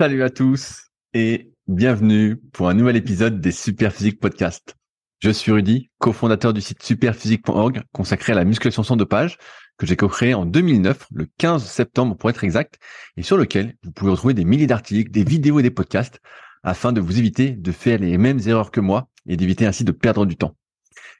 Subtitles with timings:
[0.00, 4.74] Salut à tous et bienvenue pour un nouvel épisode des Superphysique Podcast.
[5.18, 9.36] Je suis Rudy, cofondateur du site superphysique.org consacré à la musculation sans dopage
[9.76, 12.78] que j'ai co-créé en 2009, le 15 septembre pour être exact,
[13.18, 16.18] et sur lequel vous pouvez retrouver des milliers d'articles, des vidéos et des podcasts
[16.62, 19.92] afin de vous éviter de faire les mêmes erreurs que moi et d'éviter ainsi de
[19.92, 20.56] perdre du temps.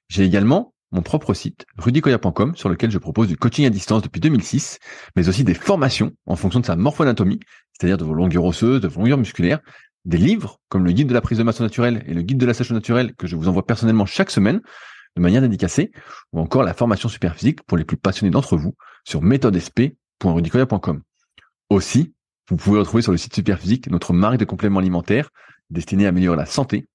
[0.09, 4.20] J'ai également mon propre site, rudykoya.com, sur lequel je propose du coaching à distance depuis
[4.20, 4.79] 2006,
[5.16, 7.40] mais aussi des formations en fonction de sa morphoanatomie,
[7.72, 9.61] c'est-à-dire de vos longueurs osseuses, de vos longueurs musculaires,
[10.04, 12.46] des livres comme le guide de la prise de masse naturelle et le guide de
[12.46, 14.61] la sèche naturelle que je vous envoie personnellement chaque semaine
[15.17, 15.90] de manière dédicacée,
[16.32, 21.03] ou encore la formation super physique pour les plus passionnés d'entre vous sur méthodesp.rudicoya.com.
[21.68, 22.14] Aussi,
[22.48, 25.31] vous pouvez retrouver sur le site Superphysique notre marque de compléments alimentaires
[25.70, 26.89] destinée à améliorer la santé,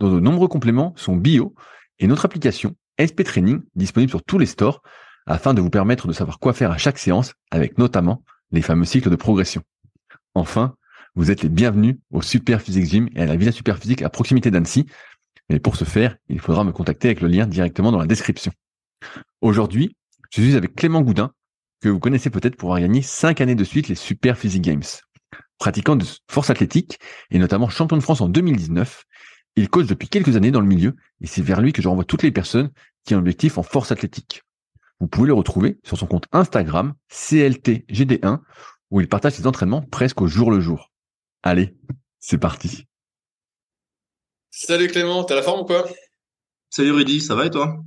[0.00, 1.54] dont de nombreux compléments sont bio,
[1.98, 2.74] et notre application
[3.04, 4.82] SP Training disponible sur tous les stores
[5.26, 8.84] afin de vous permettre de savoir quoi faire à chaque séance avec notamment les fameux
[8.84, 9.62] cycles de progression.
[10.34, 10.74] Enfin,
[11.14, 14.08] vous êtes les bienvenus au Super Physique Gym et à la Villa Super Physique à
[14.08, 14.86] proximité d'Annecy.
[15.50, 18.52] Mais pour ce faire, il faudra me contacter avec le lien directement dans la description.
[19.40, 19.96] Aujourd'hui,
[20.30, 21.32] je suis avec Clément Goudin,
[21.82, 24.82] que vous connaissez peut-être pour avoir gagné 5 années de suite les Super Physique Games.
[25.58, 26.98] Pratiquant de force athlétique
[27.30, 29.04] et notamment champion de France en 2019,
[29.56, 32.04] il coach depuis quelques années dans le milieu et c'est vers lui que je renvoie
[32.04, 32.70] toutes les personnes
[33.04, 34.42] qui ont un objectif en force athlétique.
[35.00, 38.40] Vous pouvez le retrouver sur son compte Instagram CLTGD1
[38.90, 40.92] où il partage ses entraînements presque au jour le jour.
[41.42, 41.74] Allez,
[42.20, 42.86] c'est parti.
[44.50, 45.88] Salut Clément, t'as la forme ou quoi?
[46.70, 47.82] Salut Rudy, ça va et toi?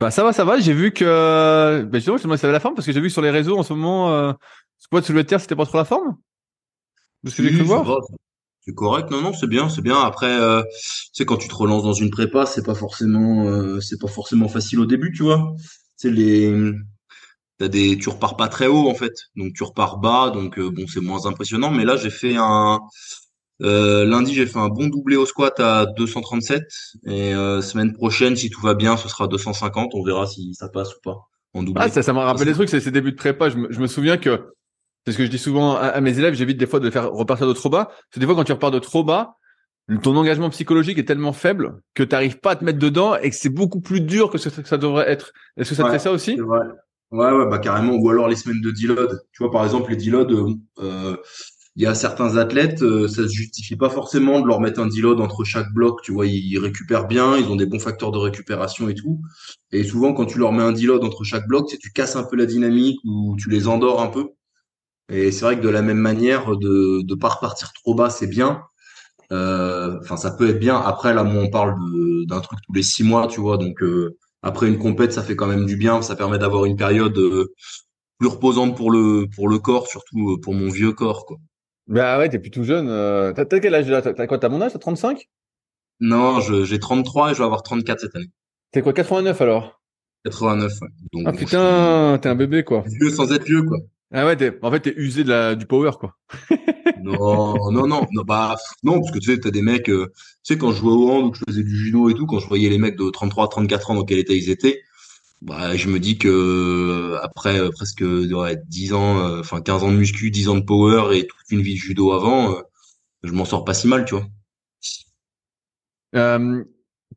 [0.00, 0.58] Bah ça va, ça va.
[0.58, 3.22] J'ai vu que bah, justement, je me ça la forme parce que j'ai vu sur
[3.22, 4.32] les réseaux en ce moment, euh,
[4.78, 6.16] squat sous le terre, c'était pas trop la forme?
[7.22, 8.00] De ce que j'ai cru voir.
[8.62, 9.98] C'est correct, non non, c'est bien, c'est bien.
[9.98, 10.62] Après, euh,
[11.12, 14.48] sais quand tu te relances dans une prépa, c'est pas forcément, euh, c'est pas forcément
[14.48, 15.54] facile au début, tu vois.
[15.96, 16.72] C'est les,
[17.60, 20.70] t'as des, tu repars pas très haut en fait, donc tu repars bas, donc euh,
[20.70, 21.70] bon c'est moins impressionnant.
[21.70, 22.80] Mais là j'ai fait un,
[23.62, 26.62] euh, lundi j'ai fait un bon doublé au squat à 237
[27.06, 30.70] et euh, semaine prochaine si tout va bien ce sera 250, on verra si ça
[30.70, 31.18] passe ou pas
[31.52, 31.84] en doublé.
[31.84, 33.50] Ah ça, ça m'a rappelé des trucs, c'est ces débuts de prépa.
[33.50, 34.54] Je me, je me souviens que
[35.04, 37.46] c'est ce que je dis souvent à, mes élèves, j'évite des fois de faire repartir
[37.46, 37.86] de trop bas.
[37.86, 39.36] Parce que des fois, quand tu repars de trop bas,
[40.02, 43.30] ton engagement psychologique est tellement faible que tu n'arrives pas à te mettre dedans et
[43.30, 45.32] que c'est beaucoup plus dur que ce que ça devrait être.
[45.56, 46.40] Est-ce que ça te fait ça aussi?
[46.40, 47.94] Ouais, ouais, bah carrément.
[47.94, 49.20] Ou alors les semaines de deload.
[49.32, 51.16] Tu vois, par exemple, les deload, euh, euh,
[51.74, 54.86] il y a certains athlètes, euh, ça se justifie pas forcément de leur mettre un
[54.86, 56.02] deload entre chaque bloc.
[56.02, 59.20] Tu vois, ils récupèrent bien, ils ont des bons facteurs de récupération et tout.
[59.72, 62.36] Et souvent, quand tu leur mets un deload entre chaque bloc, tu casses un peu
[62.36, 64.28] la dynamique ou tu les endors un peu.
[65.10, 68.28] Et c'est vrai que de la même manière, de ne pas repartir trop bas, c'est
[68.28, 68.62] bien.
[69.32, 70.76] Euh, enfin, ça peut être bien.
[70.76, 71.76] Après, là, moi, on parle
[72.26, 73.58] d'un truc tous les six mois, tu vois.
[73.58, 76.02] Donc, euh, après une compète, ça fait quand même du bien.
[76.02, 77.52] Ça permet d'avoir une période euh,
[78.18, 81.36] plus reposante pour le pour le corps, surtout pour mon vieux corps, quoi.
[81.86, 82.86] Bah ouais, t'es plus tout jeune.
[83.34, 84.02] T'as quel âge là?
[84.02, 84.72] T'as quoi T'as mon âge?
[84.72, 85.28] T'as 35
[85.98, 88.30] Non, j'ai 33 et je vais avoir 34 cette année.
[88.70, 89.80] T'es quoi 89 alors?
[90.24, 90.70] 89.
[90.70, 90.88] Ouais.
[91.12, 92.84] Donc, ah putain, t'es un bébé quoi.
[92.86, 93.78] Vieux sans être vieux quoi.
[94.12, 96.16] Ah ouais, en fait, t'es usé de la, du power, quoi.
[97.02, 100.12] non, non, non, non, bah, non, parce que tu sais, t'as des mecs, euh,
[100.42, 102.26] tu sais, quand je jouais au hand ou que je faisais du judo et tout,
[102.26, 104.82] quand je voyais les mecs de 33, 34 ans dans quel état ils étaient,
[105.42, 109.92] bah, je me dis que euh, après euh, presque ouais, 10 ans, enfin 15 ans
[109.92, 112.56] de muscu, 10 ans de power et toute une vie de judo avant,
[113.22, 114.26] je m'en sors pas si mal, tu vois.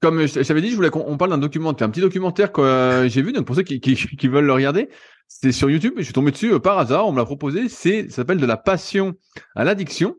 [0.04, 3.22] Comme je t'avais dit, je voulais qu'on parle d'un documentaire, un petit documentaire que j'ai
[3.22, 4.90] vu, donc pour ceux qui, qui, qui veulent le regarder,
[5.28, 8.10] c'est sur YouTube, je suis tombé dessus euh, par hasard, on me l'a proposé, c'est
[8.10, 9.16] ça s'appelle de la passion
[9.56, 10.18] à l'addiction.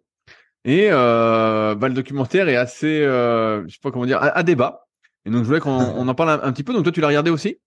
[0.65, 4.87] Et euh, bah, le documentaire est assez, euh, je sais pas comment dire, à, débat.
[5.27, 6.73] Et donc je voulais qu'on on en parle un, petit peu.
[6.73, 7.59] Donc toi, tu l'as regardé aussi?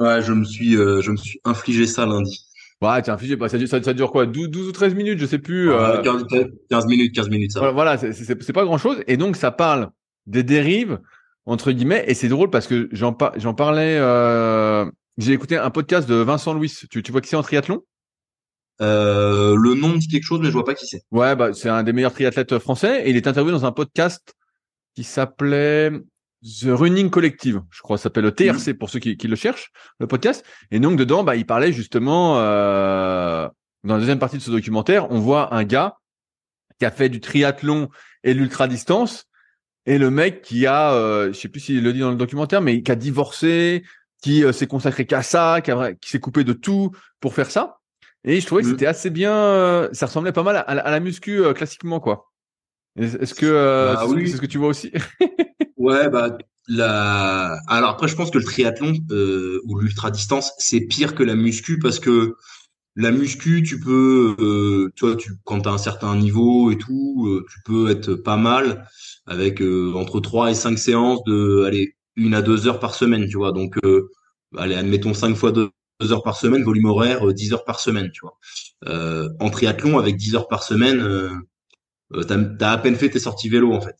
[0.00, 2.44] Ouais, je me suis, euh, je me suis infligé ça lundi.
[2.82, 3.36] Ouais, tu as infligé.
[3.36, 5.70] Bah, ça, ça, ça, dure quoi 12, 12, ou 13 minutes, je sais plus.
[6.02, 6.24] 15,
[6.68, 7.52] 15, minutes, 15 minutes.
[7.52, 7.70] Ça.
[7.70, 9.02] Voilà, c'est pas grand chose.
[9.06, 9.90] Et donc ça parle
[10.26, 10.98] des dérives
[11.46, 12.04] entre guillemets.
[12.06, 13.96] Et c'est drôle parce que j'en j'en parlais.
[13.98, 16.72] Euh, j'ai écouté un podcast de Vincent Louis.
[16.90, 17.82] Tu, tu vois qui c'est en triathlon?
[18.80, 21.02] Euh, Le nom me dit quelque chose, mais je vois pas qui c'est.
[21.12, 24.34] Ouais, bah c'est un des meilleurs triathlètes français et il est interviewé dans un podcast
[24.96, 25.92] qui s'appelait
[26.44, 29.70] The Running Collective, je crois, ça s'appelle le TRC pour ceux qui, qui, le cherchent,
[29.98, 30.44] le podcast.
[30.70, 33.48] Et donc dedans, bah il parlait justement euh,
[33.82, 35.96] dans la deuxième partie de ce documentaire, on voit un gars
[36.78, 37.88] qui a fait du triathlon
[38.24, 39.26] et l'ultra distance
[39.86, 42.60] et le mec qui a, euh, je sais plus s'il le dit dans le documentaire,
[42.60, 43.82] mais qui a divorcé,
[44.24, 47.80] qui euh, s'est consacré qu'à ça, qui, s'est coupé de tout pour faire ça.
[48.24, 48.70] Et je trouvais que mmh.
[48.70, 49.34] c'était assez bien.
[49.34, 52.32] Euh, ça ressemblait pas mal à, la muscu euh, classiquement, quoi.
[52.96, 54.92] Est-ce que bah c'est ce que tu vois aussi?
[55.76, 57.58] Ouais, bah la.
[57.68, 58.94] Alors après, je pense que le triathlon
[59.66, 62.36] ou l'ultra distance, c'est pire que la muscu parce que
[62.96, 66.78] la muscu, tu peux, euh, tu vois, tu, quand tu as un certain niveau et
[66.78, 68.88] tout, euh, tu peux être pas mal
[69.26, 73.26] avec euh, entre 3 et 5 séances de, allez, une à deux heures par semaine,
[73.28, 73.52] tu vois.
[73.52, 73.76] Donc,
[74.56, 75.70] allez, admettons 5 fois 2
[76.10, 78.38] heures par semaine, volume horaire, 10 heures par semaine, tu vois.
[79.40, 81.42] en triathlon, avec 10 heures par semaine,
[82.12, 83.96] tu as, à peine fait tes sorties vélo, en fait.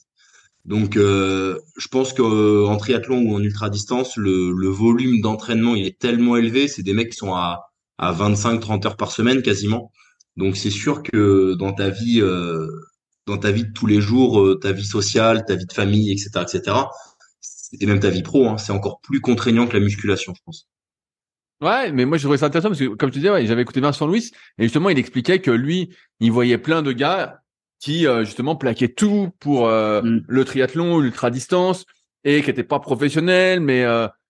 [0.65, 5.99] Donc, je pense qu'en triathlon ou en ultra distance, le, le volume d'entraînement il est
[5.99, 6.69] tellement élevé.
[6.69, 9.93] C'est des mecs qui sont à à 25-30 heures par semaine quasiment.
[10.37, 12.69] Donc c'est sûr que dans ta vie, euh,
[13.27, 16.11] dans ta vie de tous les jours, euh, ta vie sociale, ta vie de famille,
[16.11, 16.77] etc., etc.,
[17.81, 20.69] et même ta vie pro, hein, c'est encore plus contraignant que la musculation, je pense.
[21.61, 23.81] Ouais, mais moi je trouvais ça intéressant parce que comme tu disais, ouais, j'avais écouté
[23.81, 27.41] Vincent Louis et justement il expliquait que lui, il voyait plein de gars
[27.81, 30.25] qui euh, justement plaquaient tout pour mm.
[30.27, 31.85] le triathlon, l'ultra distance
[32.23, 33.85] et qui n'étaient pas professionnels, mais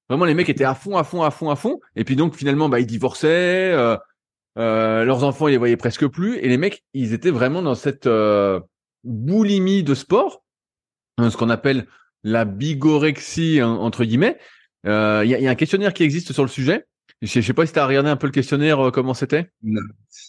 [0.08, 1.80] Vraiment, les mecs étaient à fond, à fond, à fond, à fond.
[1.96, 3.72] Et puis donc, finalement, bah, ils divorçaient.
[3.72, 3.96] Euh,
[4.58, 6.36] euh, leurs enfants, ils les voyaient presque plus.
[6.38, 8.60] Et les mecs, ils étaient vraiment dans cette euh,
[9.02, 10.44] boulimie de sport,
[11.18, 11.86] hein, ce qu'on appelle
[12.22, 14.38] la bigorexie entre guillemets.
[14.84, 16.84] Il y, a, un questionnaire qui existe sur le sujet.
[17.22, 19.50] Je sais pas si tu as regardé un peu le questionnaire, comment c'était.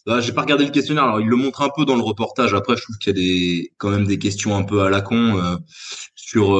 [0.05, 1.03] Bah, j'ai pas regardé le questionnaire.
[1.03, 2.53] Alors, il le montre un peu dans le reportage.
[2.53, 5.59] Après, je trouve qu'il y a quand même des questions un peu à la con
[6.15, 6.57] sur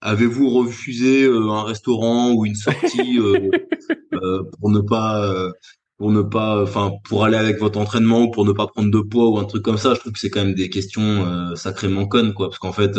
[0.00, 3.50] Avez-vous refusé euh, un restaurant ou une sortie euh,
[4.14, 5.52] euh, pour ne pas
[5.96, 9.00] pour ne pas enfin pour aller avec votre entraînement ou pour ne pas prendre de
[9.00, 9.94] poids ou un truc comme ça?
[9.94, 12.96] Je trouve que c'est quand même des questions sacrément connes quoi parce qu'en fait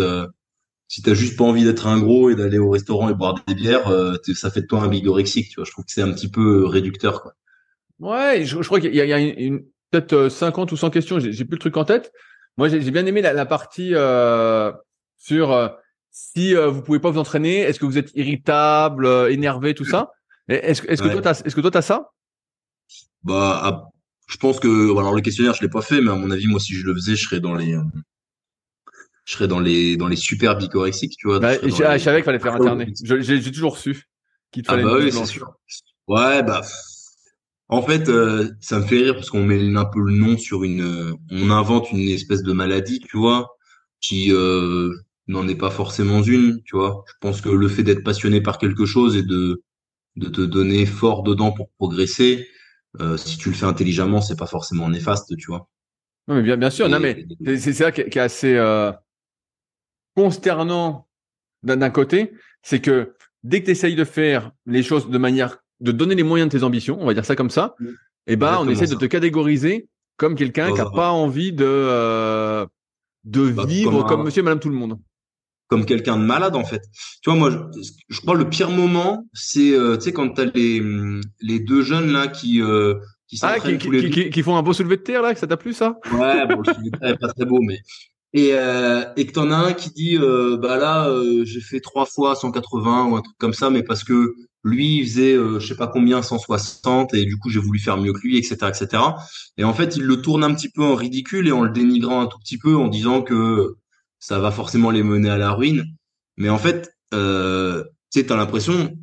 [0.89, 3.55] si t'as juste pas envie d'être un gros et d'aller au restaurant et boire des
[3.55, 3.89] bières
[4.35, 5.65] ça fait de toi un bigorexique tu vois?
[5.65, 7.33] Je trouve que c'est un petit peu réducteur quoi.
[7.99, 9.61] Ouais je, crois qu'il y a, il y a une,
[9.91, 12.11] peut-être 50 ou 100 questions j'ai plus le truc en tête.
[12.57, 13.93] Moi j'ai bien aimé la, la partie
[15.17, 15.79] sur
[16.11, 19.85] si euh, vous pouvez pas vous entraîner, est-ce que vous êtes irritable, euh, énervé, tout
[19.85, 20.11] ça?
[20.47, 22.11] Est-ce que toi t'as est-ce que toi t'as ça?
[23.23, 23.89] Bah, ah,
[24.27, 26.59] je pense que alors le questionnaire je l'ai pas fait, mais à mon avis moi
[26.59, 27.83] si je le faisais, je serais dans les euh,
[29.25, 31.39] je serais dans les dans les super bicorexiques, tu vois.
[31.39, 32.91] Bah, je, savais qu'il fallait faire interner.
[33.03, 34.07] J'ai toujours su
[34.51, 34.83] qu'il ah fallait.
[34.83, 35.53] Ah bah oui, c'est sûr.
[36.07, 36.61] Ouais, bah.
[37.71, 38.09] En fait,
[38.61, 41.91] ça me fait rire parce qu'on met un peu le nom sur une, on invente
[41.91, 43.47] une espèce de maladie, tu vois,
[44.01, 44.91] qui euh,
[45.29, 47.03] n'en est pas forcément une, tu vois.
[47.07, 49.63] Je pense que le fait d'être passionné par quelque chose et de,
[50.15, 52.47] de te donner fort dedans pour progresser,
[52.99, 55.69] euh, si tu le fais intelligemment, c'est pas forcément néfaste, tu vois.
[56.27, 57.25] Non, mais bien, bien sûr, non, mais
[57.57, 58.91] c'est ça qui, est assez euh,
[60.15, 61.07] consternant
[61.63, 62.33] d'un côté,
[62.63, 66.23] c'est que dès que tu essayes de faire les choses de manière, de donner les
[66.23, 67.87] moyens de tes ambitions, on va dire ça comme ça, mm.
[67.87, 67.93] et
[68.27, 72.65] eh ben, on essaie de te catégoriser comme quelqu'un qui a pas envie de, euh,
[73.25, 74.97] de bah, vivre comme, monsieur et madame tout le monde
[75.69, 76.81] comme quelqu'un de malade en fait.
[77.21, 77.57] Tu vois moi je,
[78.09, 80.83] je crois le pire moment c'est euh, tu sais quand tu as les
[81.41, 82.95] les deux jeunes là qui euh,
[83.27, 85.55] qui ah, qui, qui, qui, font un beau soulevé de terre là que ça t'a
[85.55, 85.97] plu ça?
[86.11, 87.79] Ouais, bon le soulevé de terre est pas très beau mais
[88.33, 91.79] et euh, et que t'en as un qui dit euh, bah là euh, j'ai fait
[91.79, 95.65] trois fois 180 ou un truc comme ça mais parce que lui il faisait je
[95.65, 99.03] sais pas combien 160 et du coup j'ai voulu faire mieux que lui etc etc
[99.57, 102.21] et en fait il le tourne un petit peu en ridicule et en le dénigrant
[102.21, 103.77] un tout petit peu en disant que
[104.19, 105.85] ça va forcément les mener à la ruine.
[106.37, 108.97] Mais en fait, euh, tu sais, as l'impression,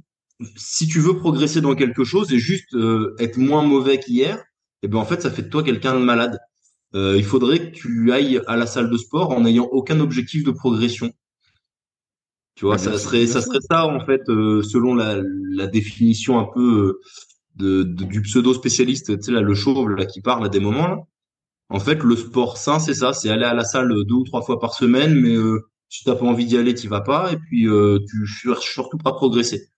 [0.56, 4.38] si tu veux progresser dans quelque chose et juste euh, être moins mauvais qu'hier,
[4.82, 6.38] et eh ben en fait, ça fait de toi quelqu'un de malade.
[6.94, 10.44] Euh, il faudrait que tu ailles à la salle de sport en n'ayant aucun objectif
[10.44, 11.12] de progression.
[12.54, 16.46] Tu vois, ça serait ça serait ça en fait, euh, selon la, la définition un
[16.54, 17.00] peu euh,
[17.56, 20.88] de, du pseudo spécialiste, tu sais là le chauve là qui parle à des moments
[20.88, 20.98] là.
[21.68, 24.42] En fait, le sport sain, c'est ça, c'est aller à la salle deux ou trois
[24.42, 27.36] fois par semaine, mais euh, si t'as pas envie d'y aller, t'y vas pas, et
[27.36, 29.68] puis euh, tu cherches surtout pas progresser.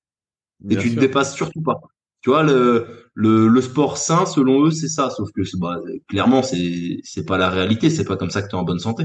[0.68, 1.80] et tu te dépasses surtout pas.
[2.20, 5.08] Tu vois, le, le, le sport sain, selon eux, c'est ça.
[5.10, 5.78] Sauf que bah,
[6.08, 7.90] clairement, c'est c'est pas la réalité.
[7.90, 9.04] C'est pas comme ça que tu es en bonne santé.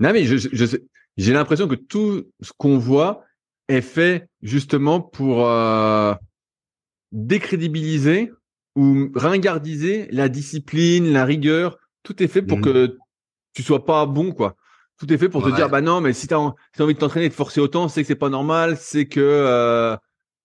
[0.00, 0.76] Non, mais je, je,
[1.16, 3.24] j'ai l'impression que tout ce qu'on voit
[3.68, 6.14] est fait justement pour euh,
[7.12, 8.32] décrédibiliser
[8.78, 11.78] ou ringardiser la discipline, la rigueur.
[12.04, 12.62] Tout est fait pour mmh.
[12.62, 12.96] que
[13.52, 14.54] tu sois pas bon, quoi.
[15.00, 17.28] Tout est fait pour te dire, bah non, mais si tu as, envie de t'entraîner
[17.28, 19.96] de forcer autant, c'est que c'est pas normal, c'est que euh,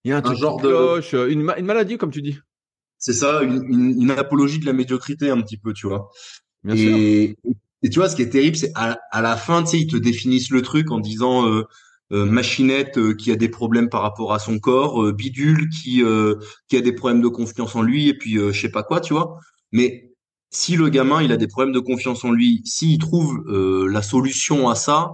[0.04, 1.30] il y a un, genre cloche, de...
[1.30, 2.40] une, une, maladie, comme tu dis.
[2.98, 6.10] C'est ça, une, une, apologie de la médiocrité un petit peu, tu vois.
[6.64, 7.54] Bien et, sûr.
[7.84, 9.88] et tu vois, ce qui est terrible, c'est à, à, la fin, tu sais, ils
[9.88, 11.64] te définissent le truc en disant, euh, euh,
[12.14, 16.04] machinette euh, qui a des problèmes par rapport à son corps, euh, bidule qui
[16.68, 19.14] qui a des problèmes de confiance en lui et puis je sais pas quoi, tu
[19.14, 19.38] vois.
[19.72, 20.12] Mais
[20.52, 24.70] si le gamin il a des problèmes de confiance en lui, s'il trouve la solution
[24.70, 25.12] à ça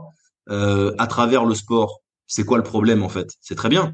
[0.47, 3.29] à travers le sport, c'est quoi le problème en fait?
[3.41, 3.93] C'est très bien.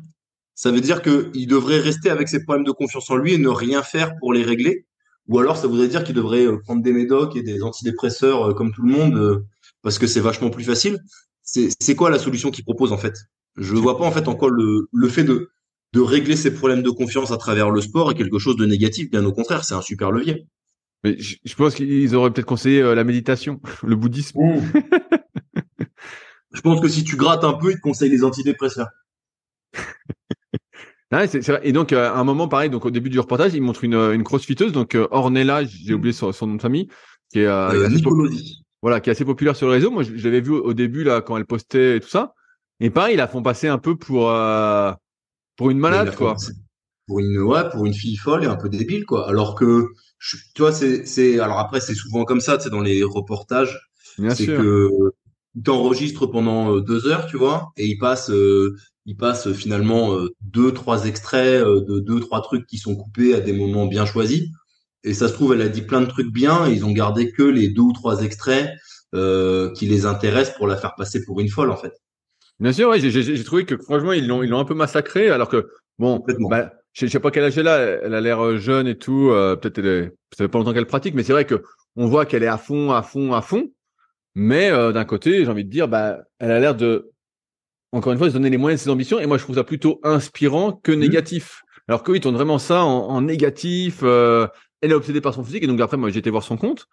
[0.56, 3.38] Ça veut dire que il devrait rester avec ses problèmes de confiance en lui et
[3.38, 4.86] ne rien faire pour les régler?
[5.28, 8.54] ou alors ça voudrait dire qu'il devrait euh, prendre des médocs et des antidépresseurs euh,
[8.54, 9.46] comme tout le monde euh,
[9.82, 11.00] parce que c'est vachement plus facile?
[11.46, 13.16] C'est quoi la solution qu'il propose en fait?
[13.56, 15.52] Je ne vois pas en fait en quoi le, le fait de,
[15.94, 19.10] de régler ses problèmes de confiance à travers le sport est quelque chose de négatif.
[19.10, 20.48] Bien au contraire, c'est un super levier.
[21.04, 24.40] Mais je, pense qu'ils auraient peut-être conseillé la méditation, le bouddhisme.
[24.40, 24.72] Mmh.
[26.54, 28.90] je pense que si tu grattes un peu, ils te conseillent les antidépresseurs.
[31.64, 33.94] Et donc, euh, à un moment, pareil, donc au début du reportage, il montre une,
[33.94, 36.88] une crossfiteuse, donc euh, Ornella, j'ai oublié son, nom de famille,
[37.32, 37.88] qui est, euh,
[38.86, 39.90] voilà, qui est assez populaire sur le réseau.
[39.90, 42.36] Moi, je, l'avais vu au, début là quand elle postait et tout ça.
[42.80, 44.32] Et pareil, ils la font passer un peu pour
[45.56, 46.36] pour une malade, quoi.
[47.08, 49.28] Pour une ouais, pour une fille folle et un peu débile, quoi.
[49.28, 49.88] Alors que
[50.20, 53.90] tu vois, c'est c'est alors après c'est souvent comme ça, c'est dans les reportages.
[54.30, 54.92] C'est que
[55.64, 58.30] t'enregistres pendant deux heures, tu vois, et il passe
[59.06, 63.36] il passe finalement euh, deux, trois extraits euh, de deux, trois trucs qui sont coupés
[63.36, 64.50] à des moments bien choisis.
[65.06, 67.44] Et ça se trouve, elle a dit plein de trucs bien ils ont gardé que
[67.44, 68.70] les deux ou trois extraits
[69.14, 71.94] euh, qui les intéressent pour la faire passer pour une folle, en fait.
[72.60, 75.50] Bien sûr, oui, j'ai trouvé que franchement, ils l'ont ils l'ont un peu massacré, alors
[75.50, 75.68] que
[76.00, 79.30] bon, bah, je, sais pas quel âge elle a, elle a l'air jeune et tout,
[79.30, 81.64] peut-être elle ça fait pas longtemps qu'elle pratique, mais c'est vrai que
[81.98, 83.72] on voit qu'elle est à fond, à fond, à fond.
[84.36, 87.12] Mais d'un côté, j'ai envie de dire, bah, elle a l'air de
[87.96, 89.20] encore une fois, se donner les moyens de ses ambitions.
[89.20, 91.00] Et moi, je trouve ça plutôt inspirant que mmh.
[91.00, 91.62] négatif.
[91.88, 94.00] Alors qu'eux, ils tournent vraiment ça en, négatif.
[94.04, 94.48] Euh,
[94.86, 95.64] elle est obsédée par son physique.
[95.64, 96.88] Et donc après, moi, j'ai été voir son compte.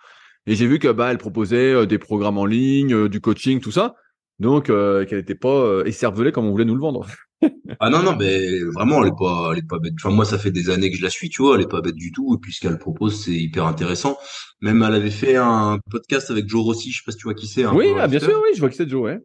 [0.47, 3.61] Et j'ai vu que bah, elle proposait euh, des programmes en ligne, euh, du coaching,
[3.61, 3.95] tout ça.
[4.39, 7.07] Donc, qu'elle n'était pas écervelée comme on voulait nous le vendre.
[7.81, 9.93] ah non, non, mais vraiment, elle est pas, elle est pas bête.
[10.01, 11.81] Enfin, moi, ça fait des années que je la suis, tu vois, elle est pas
[11.81, 12.35] bête du tout.
[12.35, 14.19] Et puis, ce qu'elle propose, c'est hyper intéressant.
[14.61, 17.35] Même, elle avait fait un podcast avec Joe Rossi, je sais pas si tu vois
[17.35, 17.67] qui c'est.
[17.67, 19.21] oui, ah, bien sûr, oui, je vois qui c'est Joe, ouais.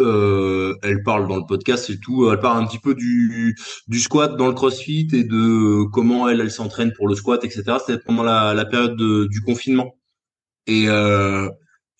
[0.00, 2.30] Euh, elle parle dans le podcast et tout.
[2.30, 3.56] Elle parle un petit peu du,
[3.88, 7.62] du squat dans le CrossFit et de comment elle, elle s'entraîne pour le squat, etc.
[7.84, 8.96] C'était pendant la, la période
[9.28, 9.96] du confinement.
[10.66, 11.48] Et, euh,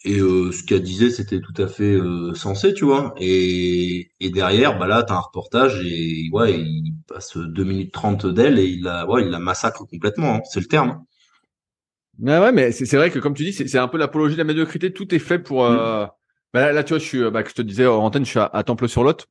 [0.04, 1.98] et euh, ce qu'elle disait, c'était tout à fait
[2.34, 3.14] sensé, tu vois.
[3.18, 8.26] Et, et derrière, bah là, t'as un reportage et ouais, il passe 2 minutes 30
[8.26, 10.36] d'elle et il la, ouais, il la massacre complètement.
[10.36, 10.40] Hein.
[10.50, 11.04] c'est le terme.
[12.18, 14.44] Ouais, ouais, mais c'est vrai que comme tu dis, c'est un peu l'apologie de la
[14.44, 14.92] médiocrité.
[14.92, 15.64] Tout est fait pour.
[15.64, 16.06] Euh,
[16.52, 18.40] bah là, tu vois, je suis, bah, que je te disais en antenne, je suis
[18.40, 19.26] à, Temple-sur-Lot.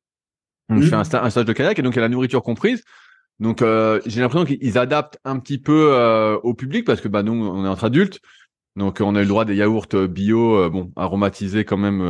[0.70, 2.84] Je fais un, stage de kayak et donc il y a la nourriture comprise.
[3.42, 7.24] Donc euh, j'ai l'impression qu'ils adaptent un petit peu euh, au public parce que bah
[7.24, 8.20] nous on est entre adultes,
[8.76, 12.02] donc on a eu le droit des yaourts euh, bio, bon aromatisés quand même,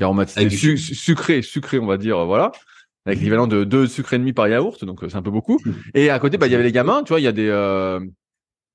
[0.00, 2.52] aromatisés, sucrés, sucrés on va dire, voilà,
[3.04, 5.60] avec l'équivalent de deux sucres et demi par yaourt, donc c'est un peu beaucoup.
[5.94, 7.50] Et à côté bah il y avait les gamins, tu vois, il y a des,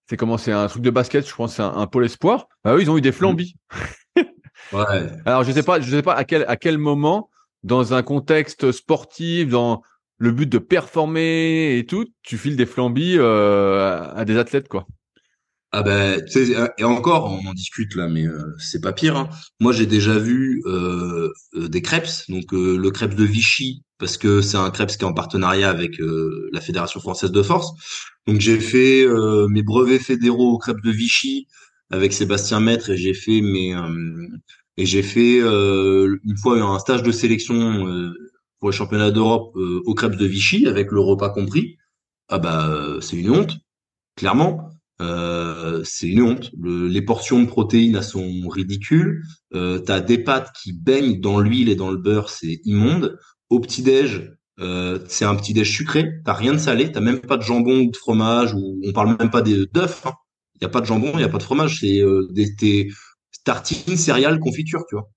[0.10, 2.50] c'est comment c'est un truc de basket, je pense c'est un, un pôle espoir.
[2.66, 3.56] Bah eux ils ont eu des flambis.
[4.74, 5.10] Ouais.
[5.26, 7.30] Alors je sais pas, je sais pas à quel à quel moment
[7.64, 9.82] dans un contexte sportif, dans
[10.18, 14.86] le but de performer et tout, tu files des flambis euh, à des athlètes quoi.
[15.76, 16.24] Ah ben,
[16.78, 19.18] et encore, on en discute là, mais euh, c'est pas pire.
[19.18, 19.28] Hein.
[19.60, 24.18] Moi, j'ai déjà vu euh, euh des crêpes, donc euh, le crêpe de Vichy, parce
[24.18, 26.00] que c'est un crêpes qui est en partenariat avec
[26.52, 27.72] la Fédération française de force.
[28.28, 29.08] Donc j'ai fait
[29.50, 31.48] mes brevets fédéraux aux crêpes de Vichy
[31.90, 33.74] avec Sébastien Maître et j'ai fait mes
[34.78, 38.14] et j'ai fait euh, une fois un stage de sélection euh,
[38.60, 41.78] pour le championnat d'Europe euh, au crêpes de Vichy avec le repas compris.
[42.30, 43.58] Ah bah c'est une honte,
[44.16, 44.70] clairement.
[45.00, 46.52] c'est une honte.
[46.64, 49.22] les portions de protéines elles sont ridicules.
[49.54, 53.18] Euh, T'as des pâtes qui baignent dans l'huile et dans le beurre, c'est immonde.
[53.50, 54.32] Au petit déj,
[55.08, 56.22] c'est un petit déj sucré.
[56.26, 56.92] T'as rien de salé.
[56.92, 58.54] T'as même pas de jambon ou de fromage.
[58.56, 60.02] Ou on parle même pas d'œufs.
[60.06, 60.14] Il hein.
[60.62, 61.82] y a pas de jambon, il y a pas de fromage.
[61.82, 62.02] C'est
[62.32, 62.88] des,
[63.44, 65.10] tartines, céréales, confiture, tu vois.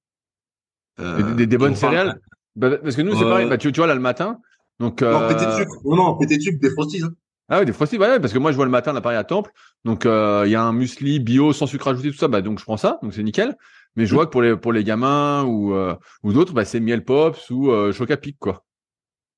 [0.99, 2.21] Euh, des, bonnes céréales
[2.55, 3.49] bah, Parce que nous, c'est pareil.
[3.49, 4.39] Bah, tu, vois, là, le matin.
[4.81, 5.29] Donc, non, euh...
[5.29, 5.75] pété de sucre.
[5.85, 7.03] Non, non, pété de sucre, des frosties.
[7.03, 7.11] Hein.
[7.49, 9.25] Ah oui, des frosties, ouais, parce que moi, je vois le matin, là, pareil, à
[9.25, 9.53] Temple.
[9.85, 12.29] Donc, euh, il y a un muesli bio sans sucre ajouté, tout ça.
[12.29, 12.99] Bah, donc, je prends ça.
[13.03, 13.57] Donc, c'est nickel.
[13.95, 14.15] Mais je mm.
[14.15, 17.51] vois que pour les, pour les gamins ou, euh, ou d'autres, bah, c'est miel pops
[17.51, 18.65] ou euh, chocapic, quoi.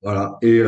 [0.01, 0.37] Voilà.
[0.41, 0.59] Et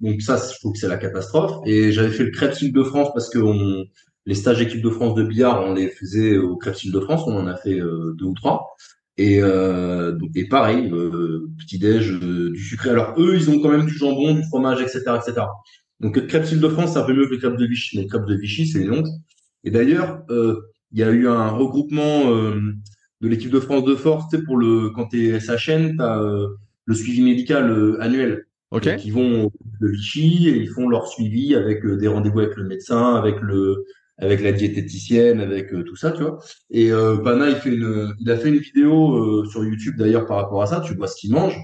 [0.00, 1.60] donc, ça, je trouve que c'est la catastrophe.
[1.66, 3.84] Et j'avais fait le crêpe de France parce que on,
[4.26, 7.36] les stages équipe de France de billard, on les faisait au Crêpes de France, on
[7.36, 8.76] en a fait euh, deux ou trois.
[9.18, 12.90] Et, euh, et pareil, euh, petit déj, euh, du sucré.
[12.90, 15.46] Alors eux, ils ont quand même du jambon, du fromage, etc., etc.
[16.00, 17.96] Donc crêpes de France, c'est un peu mieux que les crêpes de Vichy.
[17.96, 19.02] Les crêpes de Vichy, c'est les
[19.64, 24.36] Et d'ailleurs, il y a eu un regroupement de l'équipe de France de force, tu
[24.36, 26.20] sais, pour le quand t'es SHN, t'as
[26.84, 28.44] le suivi médical annuel.
[28.72, 28.90] Ok.
[29.04, 33.14] ils vont de Vichy et ils font leur suivi avec des rendez-vous avec le médecin,
[33.14, 33.84] avec le
[34.18, 36.38] avec la diététicienne, avec euh, tout ça, tu vois.
[36.70, 40.26] Et euh, Bana, il fait une, il a fait une vidéo euh, sur YouTube d'ailleurs
[40.26, 40.80] par rapport à ça.
[40.80, 41.56] Tu vois ce qu'il mange,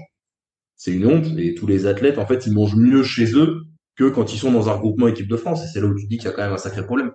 [0.75, 1.25] c'est une honte.
[1.37, 3.63] Et tous les athlètes, en fait, ils mangent mieux chez eux
[3.95, 5.63] que quand ils sont dans un regroupement équipe de France.
[5.63, 7.11] Et c'est là où tu dis qu'il y a quand même un sacré problème.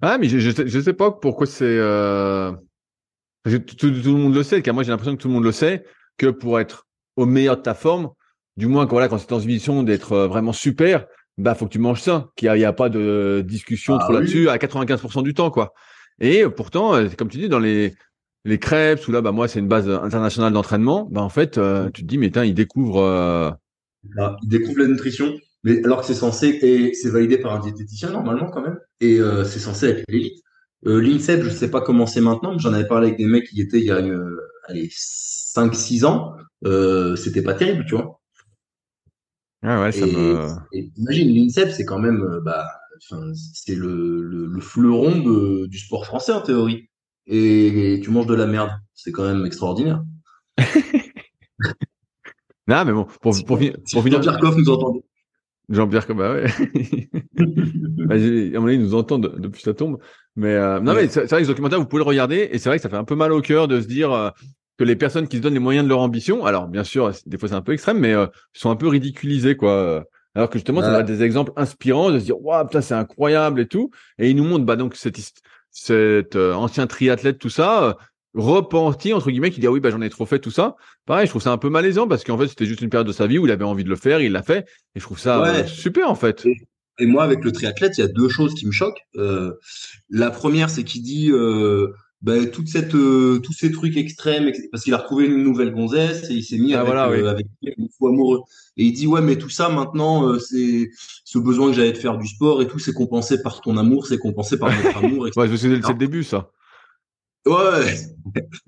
[0.00, 1.64] Ah, mais je, je, je sais pas pourquoi c'est.
[1.64, 2.52] Euh...
[3.44, 5.52] Tout, tout, le monde le sait, car moi j'ai l'impression que tout le monde le
[5.52, 5.84] sait,
[6.18, 6.86] que pour être
[7.16, 8.10] au meilleur de ta forme,
[8.58, 11.06] du moins voilà, quand c'est dans une d'être euh, vraiment super,
[11.38, 14.12] bah faut que tu manges ça, qu'il n'y a, a, pas de discussion ah trop
[14.12, 15.72] là-dessus à 95% du temps, quoi.
[16.20, 17.94] Et pourtant, euh, comme tu dis, dans les
[18.44, 21.90] les crêpes, où là, bah moi c'est une base internationale d'entraînement, bah en fait, euh,
[21.90, 23.56] tu te dis, mais tiens, ils découvrent.
[24.04, 25.34] Ils découvrent la nutrition.
[25.64, 29.18] Mais alors que c'est censé, et c'est validé par un diététicien normalement quand même, et
[29.18, 30.42] euh, c'est censé être l'élite.
[30.86, 33.48] Euh, L'INSEP, je sais pas comment c'est maintenant, mais j'en avais parlé avec des mecs
[33.48, 34.00] qui étaient il y a
[34.68, 38.20] allez, 5-6 ans, euh, c'était pas terrible, tu vois.
[39.62, 40.46] Ah ouais, ça et, me...
[40.72, 42.66] et imagine, l'INSEP, c'est quand même, euh, bah,
[43.34, 46.88] c'est le, le, le, fleuron de, du sport français en théorie.
[47.26, 50.02] Et, et tu manges de la merde, c'est quand même extraordinaire.
[52.66, 54.20] non, mais bon, pour, pour, pour, pour finir.
[54.20, 55.00] Pierre nous entendez.
[55.68, 56.46] Jean-Pierre bah ouais.
[57.34, 59.98] bah, à mon avis, il nous entend depuis sa tombe.
[60.34, 62.70] Mais euh, non, mais c'est vrai que ce documentaire, vous pouvez le regarder, et c'est
[62.70, 64.30] vrai que ça fait un peu mal au cœur de se dire euh,
[64.78, 67.36] que les personnes qui se donnent les moyens de leur ambition, alors bien sûr, des
[67.36, 70.04] fois c'est un peu extrême, mais euh, sont un peu ridiculisés, quoi.
[70.34, 73.60] Alors que justement, ça a des exemples inspirants de se dire, waouh, putain, c'est incroyable
[73.60, 73.90] et tout.
[74.18, 75.18] Et ils nous montrent, bah donc cet,
[75.72, 77.96] cet ancien triathlète, tout ça,
[78.34, 80.76] repenti entre guillemets qui dit ah oui bah j'en ai trop fait tout ça.
[81.06, 83.12] Pareil je trouve ça un peu malaisant parce qu'en fait c'était juste une période de
[83.12, 84.66] sa vie où il avait envie de le faire il l'a fait.
[84.94, 86.46] Et je trouve ça euh, super en fait.
[86.98, 89.02] Et, moi avec le triathlète il y a deux choses qui me choquent.
[89.16, 89.54] Euh,
[90.10, 94.82] la première c'est qu'il dit euh, bah, toute cette euh, tous ces trucs extrêmes parce
[94.82, 97.46] qu'il a retrouvé une nouvelle gonzesse et il s'est mis ah, avec, voilà, euh, avec
[97.62, 98.40] une fou amoureux
[98.76, 100.90] et il dit ouais mais tout ça maintenant c'est
[101.24, 104.06] ce besoin que j'avais de faire du sport et tout c'est compensé par ton amour
[104.06, 105.40] c'est compensé par notre amour etc.
[105.40, 106.50] ouais c'est le début ça
[107.48, 107.96] Ouais.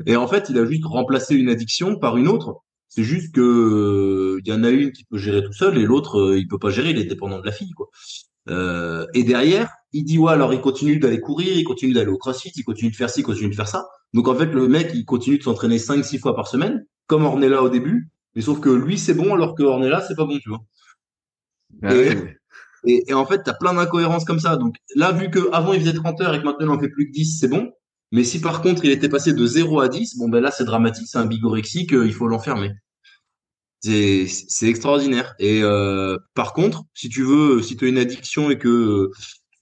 [0.06, 2.62] Et en fait, il a juste remplacé une addiction par une autre.
[2.88, 6.18] C'est juste que il y en a une qui peut gérer tout seul et l'autre
[6.18, 7.88] euh, il peut pas gérer, il est dépendant de la fille quoi.
[8.48, 12.18] Euh, et derrière, il dit ouais alors il continue d'aller courir, il continue d'aller au
[12.18, 13.86] CrossFit, il continue de faire ci, il continue de faire ça.
[14.14, 17.24] Donc en fait le mec il continue de s'entraîner 5 6 fois par semaine comme
[17.24, 20.38] Ornella au début, mais sauf que lui c'est bon alors que Ornella c'est pas bon,
[20.38, 20.60] tu vois.
[21.82, 21.94] Ah
[22.86, 24.56] et, et, en fait, tu as plein d'incohérences comme ça.
[24.56, 26.88] Donc là, vu que avant il faisait 30 heures et que maintenant il en fait
[26.88, 27.70] plus que 10, c'est bon.
[28.10, 30.64] Mais si par contre il était passé de 0 à 10, bon ben là c'est
[30.64, 32.72] dramatique, c'est un bigorexique, il faut l'enfermer.
[33.80, 35.34] C'est, c'est extraordinaire.
[35.38, 39.10] Et euh, par contre, si tu veux, si tu as une addiction et que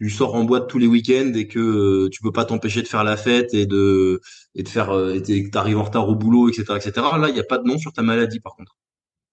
[0.00, 3.04] tu sors en boîte tous les week-ends et que tu peux pas t'empêcher de faire
[3.04, 4.20] la fête et de
[4.54, 7.06] et de faire et que t'arrives en retard au boulot, etc., etc.
[7.18, 8.76] Là, il n'y a pas de nom sur ta maladie par contre.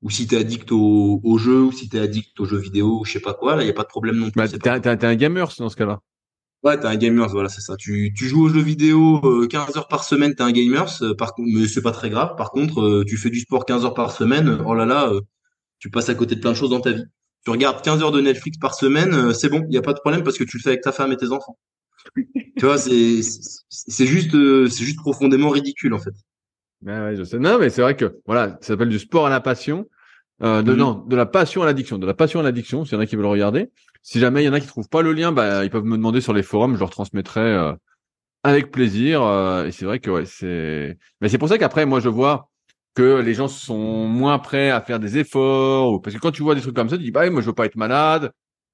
[0.01, 3.05] Ou si t'es addict au, au jeu, ou si t'es addict aux jeux vidéo, ou
[3.05, 4.39] je sais pas quoi, là, il n'y a pas de problème non plus.
[4.39, 5.99] Bah, t'es, t'es un gamer dans ce cas-là.
[6.65, 7.75] Ouais, t'es un gamer, voilà, c'est ça.
[7.77, 11.33] Tu, tu joues aux jeux vidéo 15 euh, heures par semaine, t'es un gamer, par
[11.37, 12.35] mais c'est pas très grave.
[12.37, 15.21] Par contre, euh, tu fais du sport 15 heures par semaine, oh là là, euh,
[15.77, 17.05] tu passes à côté de plein de choses dans ta vie.
[17.45, 19.99] Tu regardes 15 heures de Netflix par semaine, c'est bon, il y a pas de
[19.99, 21.55] problème parce que tu le fais avec ta femme et tes enfants.
[22.15, 23.21] tu vois, c'est
[24.07, 24.35] juste
[24.67, 26.15] c'est juste profondément ridicule en fait.
[26.83, 27.37] Ouais, ouais, je sais.
[27.37, 29.87] Non, mais c'est vrai que voilà, ça s'appelle du sport à la passion.
[30.41, 30.77] Euh, de, mm-hmm.
[30.77, 33.05] Non, de la passion à l'addiction, de la passion à l'addiction, s'il y en a
[33.05, 33.69] qui veulent regarder.
[34.05, 35.97] Si jamais il y en a qui trouvent pas le lien, bah, ils peuvent me
[35.97, 37.73] demander sur les forums, je leur transmettrai euh,
[38.43, 39.23] avec plaisir.
[39.23, 40.95] Euh, et c'est vrai que ouais, c'est.
[41.21, 42.51] Mais c'est pour ça qu'après, moi, je vois
[42.93, 46.53] que les gens sont moins prêts à faire des efforts, parce que quand tu vois
[46.53, 48.31] des trucs comme ça, tu dis bah moi je veux pas être malade.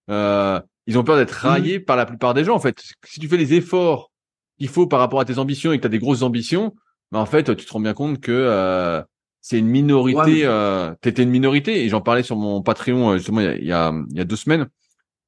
[0.10, 1.48] Euh, ils ont peur d'être mmh.
[1.48, 2.56] raillés par la plupart des gens.
[2.56, 4.12] En fait, si tu fais les efforts
[4.60, 6.76] qu'il faut par rapport à tes ambitions et que tu as des grosses ambitions,
[7.14, 9.02] bah, en fait, tu te rends bien compte que euh,
[9.40, 10.46] c'est une minorité.
[10.46, 14.20] Ouais, T'étais une minorité et j'en parlais sur mon Patreon justement il y a, y
[14.20, 14.68] a deux semaines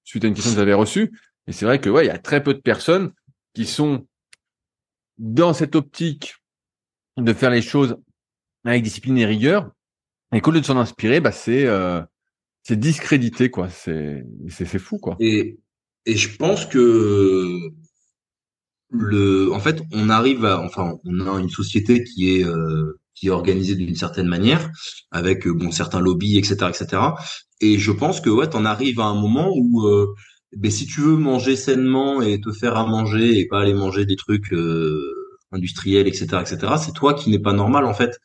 [0.04, 1.12] suite à une question que vous avez reçue.
[1.48, 3.12] Et c'est vrai que ouais, il y a très peu de personnes
[3.54, 4.06] qui sont
[5.18, 6.36] dans cette optique
[7.18, 7.98] de faire les choses
[8.66, 9.72] avec discipline et rigueur.
[10.34, 12.02] Et qu'au lieu de s'en inspirer, bah c'est euh,
[12.63, 13.70] c'est discrédité quoi.
[13.70, 15.16] C'est c'est c'est fou quoi.
[15.20, 15.60] Et
[16.06, 17.60] et je pense que
[18.89, 23.28] le en fait on arrive à enfin on a une société qui est euh, qui
[23.28, 24.70] est organisée d'une certaine manière
[25.12, 27.02] avec bon certains lobbies etc etc
[27.63, 30.13] et je pense que ouais, t'en arrives à un moment où euh,
[30.56, 34.06] ben, si tu veux manger sainement et te faire à manger et pas aller manger
[34.06, 35.02] des trucs euh,
[35.52, 38.19] industriels, etc., etc., c'est toi qui n'es pas normal en fait.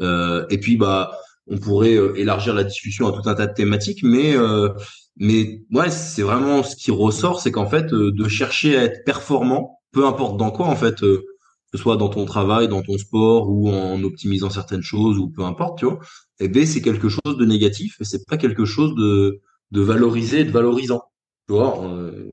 [0.00, 1.12] Euh, et puis bah,
[1.46, 4.68] on pourrait euh, élargir la discussion à tout un tas de thématiques, mais euh,
[5.16, 9.80] mais ouais, c'est vraiment ce qui ressort, c'est qu'en fait, de chercher à être performant,
[9.92, 11.24] peu importe dans quoi en fait, que
[11.72, 15.42] ce soit dans ton travail, dans ton sport ou en optimisant certaines choses ou peu
[15.44, 16.00] importe, tu vois
[16.40, 20.44] et B, c'est quelque chose de négatif et c'est pas quelque chose de, de valorisé,
[20.44, 21.02] de valorisant.
[21.48, 22.30] Tu vois, euh,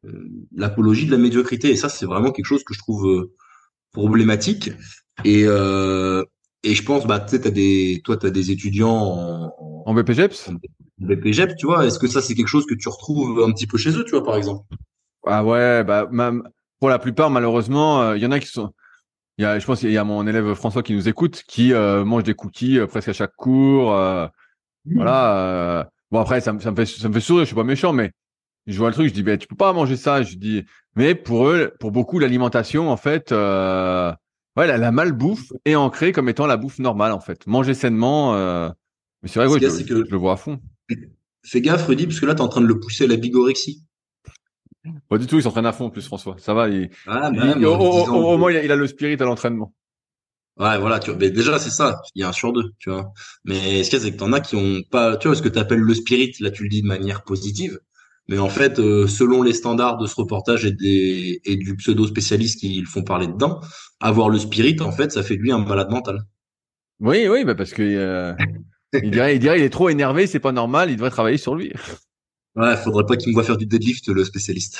[0.56, 1.70] l'apologie de la médiocrité.
[1.70, 3.34] Et ça, c'est vraiment quelque chose que je trouve euh,
[3.92, 4.72] problématique.
[5.26, 6.24] Et, euh,
[6.64, 10.50] et je pense, bah, tu sais, des, toi, tu as des étudiants en, en BPGEPS.
[10.50, 11.86] En BPGEPS, tu vois.
[11.86, 14.12] Est-ce que ça, c'est quelque chose que tu retrouves un petit peu chez eux, tu
[14.12, 14.66] vois, par exemple?
[15.28, 16.44] Ah ouais, bah, même,
[16.80, 18.72] pour la plupart, malheureusement, il y en a qui sont.
[19.42, 21.74] Il y a, je pense qu'il y a mon élève François qui nous écoute, qui
[21.74, 23.92] mange des cookies presque à chaque cours.
[24.86, 24.96] Mmh.
[24.96, 25.90] Voilà.
[26.12, 27.44] bon après, ça, me fait ça me fait sourire.
[27.44, 28.12] Je suis pas méchant, mais
[28.68, 29.08] je vois le truc.
[29.08, 30.22] Je dis, ben tu peux pas manger ça.
[30.22, 30.64] Je dis,
[30.96, 34.12] mais pour eux, pour beaucoup, l'alimentation, en fait, euh,
[34.58, 37.48] ouais, la, la malbouffe est ancrée comme étant la bouffe normale, en fait.
[37.48, 38.70] Manger sainement, euh,
[39.24, 40.06] mais c'est vrai, ouais, je, que...
[40.06, 40.60] je, le vois à fond.
[41.44, 43.16] Fais gaffe, Rudy, parce que là, tu es en train de le pousser à la
[43.16, 43.84] bigorexie.
[45.10, 46.36] Pas du tout, il s'entraîne à fond en plus, François.
[46.40, 46.70] Ça va.
[46.70, 49.74] Il, ah, au, moins, il a, le spirit à l'entraînement.
[50.58, 51.20] Ouais, voilà, tu vois.
[51.20, 52.02] Mais déjà, c'est ça.
[52.16, 53.14] Il y a un sur deux, tu vois.
[53.46, 55.42] Mais ce qu'il y a, c'est que t'en as qui ont pas, tu vois, ce
[55.42, 57.80] que tu appelles le spirit, là, tu le dis de manière positive.
[58.28, 62.08] Mais en fait, euh, selon les standards de ce reportage et, des, et du pseudo
[62.08, 63.60] spécialiste qui le font parler dedans,
[64.00, 66.20] avoir le spirit, en fait, ça fait de lui un malade mental.
[67.00, 68.34] Oui, oui, bah parce que euh,
[68.94, 71.56] il dirait, il dirait, il est trop énervé, c'est pas normal, il devrait travailler sur
[71.56, 71.74] lui.
[72.56, 74.80] Ouais, faudrait pas qu'il me voit faire du deadlift, le spécialiste.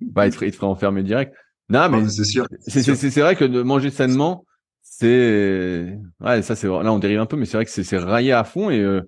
[0.00, 1.34] Bah, il te ferait, enfermer direct.
[1.68, 2.46] Non, mais c'est sûr.
[2.66, 4.44] C'est vrai que de manger sainement,
[4.82, 8.32] c'est ouais, ça c'est là on dérive un peu, mais c'est vrai que c'est raillé
[8.32, 9.00] à fond et euh,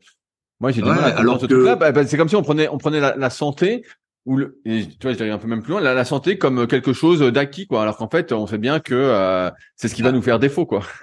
[0.61, 1.77] moi, j'ai du mal à alors ce truc-là.
[1.77, 3.85] Bah, bah, c'est comme si on prenait, on prenait la, santé
[4.25, 6.67] ou le, et, tu vois, je dirais un peu même plus loin, la, santé comme
[6.67, 7.83] quelque chose d'acquis, quoi.
[7.83, 10.65] Alors qu'en fait, on sait bien que euh, c'est ce qui va nous faire défaut,
[10.67, 10.83] quoi.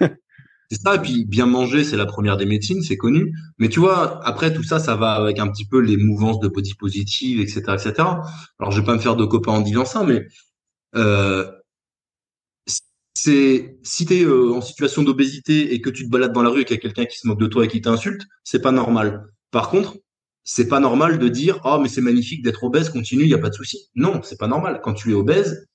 [0.72, 0.94] c'est ça.
[0.94, 3.34] Et puis, bien manger, c'est la première des médecines, c'est connu.
[3.58, 6.48] Mais tu vois, après tout ça, ça va avec un petit peu les mouvances de
[6.48, 7.92] body positive, etc., etc.
[8.58, 10.26] Alors, je vais pas me faire de copains en disant ça, mais
[10.96, 11.44] euh,
[13.14, 16.48] c'est si tu es euh, en situation d'obésité et que tu te balades dans la
[16.48, 18.62] rue et qu'il y a quelqu'un qui se moque de toi et qui t'insulte, c'est
[18.62, 19.26] pas normal.
[19.50, 19.98] Par contre,
[20.44, 23.38] c'est pas normal de dire oh mais c'est magnifique d'être obèse, continue, il y a
[23.38, 23.90] pas de souci.
[23.94, 24.80] Non, c'est pas normal.
[24.82, 25.66] Quand tu es obèse,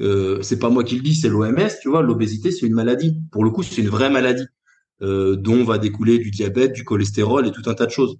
[0.00, 1.70] euh, c'est pas moi qui le dis, c'est l'OMS.
[1.80, 3.16] Tu vois, l'obésité c'est une maladie.
[3.32, 4.46] Pour le coup, c'est une vraie maladie
[5.02, 8.16] euh, dont va découler du diabète, du cholestérol et tout un tas de choses.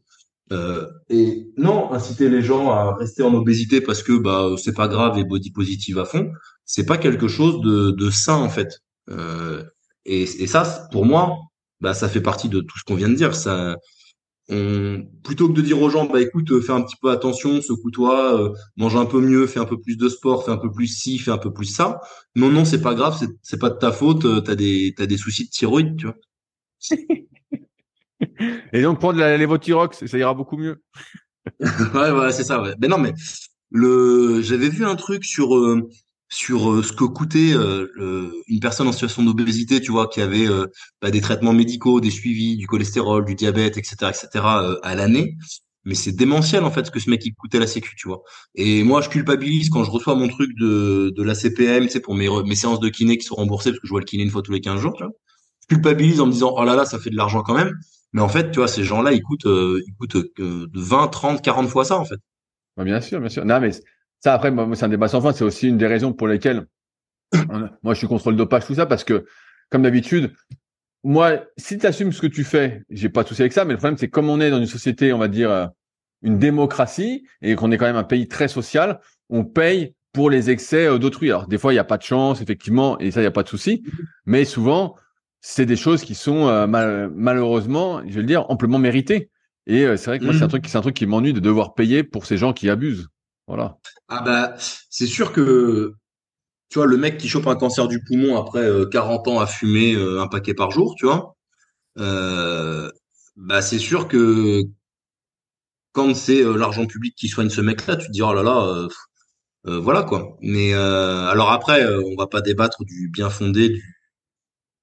[0.52, 4.86] Euh, et non, inciter les gens à rester en obésité parce que bah c'est pas
[4.86, 6.30] grave et body positive à fond,
[6.64, 8.80] c'est pas quelque chose de, de sain en fait.
[9.10, 9.64] Euh,
[10.04, 11.36] et, et, ça, pour moi,
[11.80, 13.34] bah ça fait partie de tout ce qu'on vient de dire.
[13.34, 13.76] Ça,
[14.50, 18.40] on, plutôt que de dire aux gens, bah écoute, fais un petit peu attention, secoue-toi,
[18.40, 20.86] euh, mange un peu mieux, fais un peu plus de sport, fais un peu plus
[20.86, 22.00] ci, fais un peu plus ça.
[22.36, 25.16] Non, non, c'est pas grave, c'est pas de ta faute, euh, t'as des, t'as des
[25.16, 26.16] soucis de thyroïde, tu vois.
[28.72, 30.82] Et donc prendre la lévothyrox, ça ira beaucoup mieux.
[31.60, 32.62] ouais, ouais, c'est ça.
[32.62, 32.74] Ouais.
[32.80, 33.12] Mais non, mais
[33.70, 35.88] le, j'avais vu un truc sur euh,
[36.28, 40.46] sur euh, ce que coûtait euh, une personne en situation d'obésité, tu vois, qui avait
[40.48, 40.66] euh,
[41.00, 44.44] bah, des traitements médicaux, des suivis, du cholestérol, du diabète, etc., etc.
[44.82, 45.36] à l'année.
[45.84, 48.22] Mais c'est démentiel en fait ce que ce mec il coûtait la sécu, tu vois.
[48.56, 52.00] Et moi je culpabilise quand je reçois mon truc de de la CPM, tu sais,
[52.00, 54.24] pour mes mes séances de kiné qui sont remboursées parce que je vois le kiné
[54.24, 55.12] une fois tous les 15 jours, tu vois.
[55.62, 57.72] Je culpabilise en me disant oh là là ça fait de l'argent quand même.
[58.12, 61.84] Mais en fait, tu vois, ces gens-là, ils coûtent, ils coûtent 20, 30, 40 fois
[61.84, 62.18] ça, en fait.
[62.76, 63.44] Bah, bien sûr, bien sûr.
[63.44, 63.72] Non, mais
[64.20, 65.32] ça, après, moi, c'est un débat sans fin.
[65.32, 66.66] C'est aussi une des raisons pour lesquelles
[67.82, 69.26] moi, je suis contre le dopage, tout ça, parce que,
[69.70, 70.32] comme d'habitude,
[71.04, 73.72] moi, si tu assumes ce que tu fais, j'ai pas de souci avec ça, mais
[73.72, 75.66] le problème, c'est comme on est dans une société, on va dire, euh,
[76.22, 80.50] une démocratie, et qu'on est quand même un pays très social, on paye pour les
[80.50, 81.30] excès euh, d'autrui.
[81.30, 83.32] Alors, des fois, il n'y a pas de chance, effectivement, et ça, il n'y a
[83.32, 83.82] pas de souci,
[84.24, 84.96] mais souvent,
[85.40, 86.66] c'est des choses qui sont euh,
[87.14, 89.30] malheureusement, je vais le dire, amplement méritées.
[89.68, 90.48] Et c'est vrai que moi, c'est un mmh.
[90.48, 93.08] truc, c'est un truc qui m'ennuie de devoir payer pour ces gens qui abusent.
[93.46, 93.78] Voilà.
[94.08, 94.56] Ah bah,
[94.90, 95.94] c'est sûr que,
[96.68, 99.46] tu vois, le mec qui chope un cancer du poumon après 40 euh, ans à
[99.46, 101.36] fumer euh, un paquet par jour, tu vois,
[101.98, 102.90] euh,
[103.36, 104.62] bah c'est sûr que
[105.92, 108.88] quand c'est l'argent public qui soigne ce mec-là, tu te dis oh là là,
[109.64, 110.36] voilà quoi.
[110.40, 113.96] Mais alors après, on va pas débattre du bien fondé du,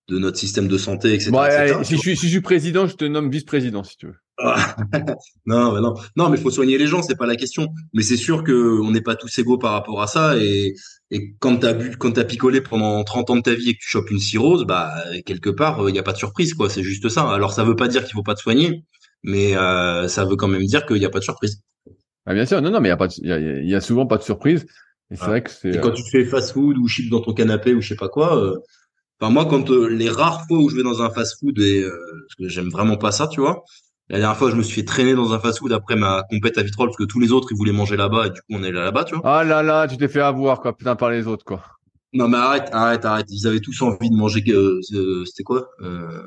[0.07, 1.31] de notre système de santé, etc.
[1.83, 4.22] si, je suis, si je suis président, je te nomme vice-président si tu veux.
[5.45, 7.67] non, mais non, non, mais faut soigner les gens, c'est pas la question.
[7.93, 10.37] Mais c'est sûr que on n'est pas tous égaux par rapport à ça.
[10.37, 10.73] Et,
[11.11, 13.79] et quand t'as bu, quand t'as picolé pendant 30 ans de ta vie et que
[13.79, 14.91] tu chopes une cirrhose, bah
[15.25, 16.69] quelque part, il n'y a pas de surprise, quoi.
[16.69, 17.29] C'est juste ça.
[17.29, 18.83] Alors ça veut pas dire qu'il faut pas te soigner,
[19.21, 21.61] mais euh, ça veut quand même dire qu'il n'y a pas de surprise.
[22.25, 24.17] Ah, bien sûr, non, non, mais il y a pas, il y, a, souvent pas
[24.17, 24.65] de surprise.
[25.11, 25.79] Et c'est vrai que c'est.
[25.79, 28.37] quand euh, tu fais fast-food ou chips dans ton canapé ou je sais pas quoi.
[28.37, 28.57] Euh,
[29.19, 32.47] enfin moi, quand les rares fois où je vais dans un fast-food et parce que
[32.47, 33.63] j'aime vraiment pas ça, tu vois
[34.09, 36.63] la dernière fois, je me suis fait traîner dans un fast-food après ma compète à
[36.63, 38.71] Vitrolles parce que tous les autres, ils voulaient manger là-bas et du coup, on est
[38.71, 39.23] là-bas, tu vois.
[39.25, 41.63] Ah là là, tu t'es fait avoir, quoi, putain, par les autres, quoi.
[42.11, 43.25] Non, mais arrête, arrête, arrête.
[43.29, 44.79] Ils avaient tous envie de manger, euh,
[45.25, 45.69] c'était quoi?
[45.81, 46.21] Euh...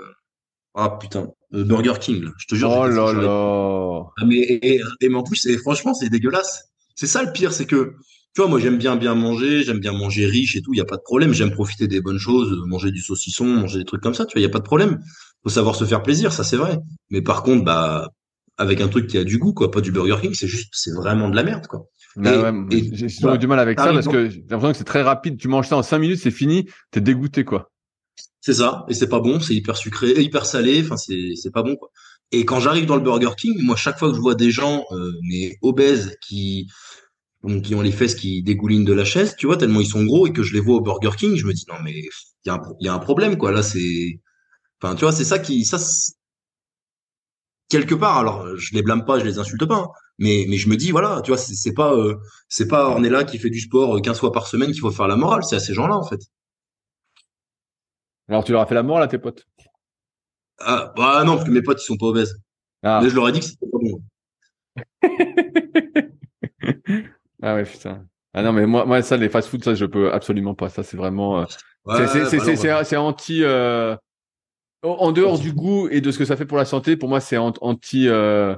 [0.79, 2.31] Ah putain, euh, Burger King, là.
[2.37, 2.71] je te jure.
[2.71, 4.03] Oh là là.
[4.21, 6.71] Ah, mais, et, et, en plus, franchement, c'est dégueulasse.
[6.95, 7.95] C'est ça le pire, c'est que,
[8.35, 10.83] tu vois, moi, j'aime bien bien manger, j'aime bien manger riche et tout, il y
[10.83, 11.33] a pas de problème.
[11.33, 14.41] J'aime profiter des bonnes choses, manger du saucisson, manger des trucs comme ça, tu vois,
[14.41, 15.01] il y a pas de problème
[15.47, 16.81] faut savoir se faire plaisir, ça c'est vrai.
[17.11, 18.11] Mais par contre, bah,
[18.57, 20.91] avec un truc qui a du goût, quoi, pas du Burger King, c'est juste, c'est
[20.91, 21.87] vraiment de la merde, quoi.
[22.17, 25.39] Bah j'ai toujours du mal avec ça parce que j'ai l'impression que c'est très rapide.
[25.39, 27.71] Tu manges ça en 5 minutes, c'est fini, t'es dégoûté quoi.
[28.41, 31.63] C'est ça, et c'est pas bon, c'est hyper sucré, hyper salé, enfin c'est c'est pas
[31.63, 31.91] bon quoi.
[32.33, 34.85] Et quand j'arrive dans le Burger King, moi chaque fois que je vois des gens
[34.93, 36.69] euh, mais obèses qui
[37.63, 40.27] qui ont les fesses qui dégoulinent de la chaise, tu vois, tellement ils sont gros
[40.27, 42.51] et que je les vois au Burger King, je me dis non mais il y
[42.51, 43.53] a un il y a un problème quoi.
[43.53, 44.19] Là c'est
[44.83, 45.79] enfin tu vois, c'est ça qui ça
[47.69, 50.69] quelque part alors je les blâme pas, je les insulte pas, hein, mais mais je
[50.69, 52.17] me dis voilà, tu vois, c'est pas euh,
[52.49, 55.17] c'est pas Ornella qui fait du sport 15 fois par semaine qu'il faut faire la
[55.17, 56.21] morale, c'est à ces gens-là en fait.
[58.29, 59.47] Alors tu leur as fait la mort là, tes potes?
[60.59, 62.41] Ah, bah non, parce que mes potes ils sont pas obèses.
[62.83, 63.01] Ah.
[63.03, 64.03] Mais je leur ai dit que c'était pas bon.
[67.43, 68.07] ah ouais, putain.
[68.35, 70.69] Ah non, mais moi, moi ça, les fast-food, ça, je peux absolument pas.
[70.69, 71.41] Ça, c'est vraiment.
[71.41, 71.45] Euh...
[72.85, 73.43] c'est anti.
[73.43, 73.97] Euh...
[74.83, 77.21] En dehors du goût et de ce que ça fait pour la santé, pour moi,
[77.21, 78.09] c'est anti.
[78.09, 78.55] Euh...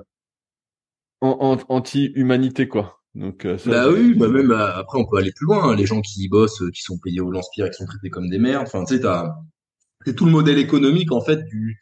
[1.21, 2.99] Anti-humanité, quoi.
[3.15, 5.71] Donc, euh, bah oui, bah même euh, après on peut aller plus loin.
[5.71, 5.75] Hein.
[5.75, 8.67] Les gens qui bossent, qui sont payés au lance-pierre, qui sont traités comme des merdes.
[8.69, 9.35] Enfin, tu sais, t'as
[10.07, 11.81] c'est tout le modèle économique en fait du,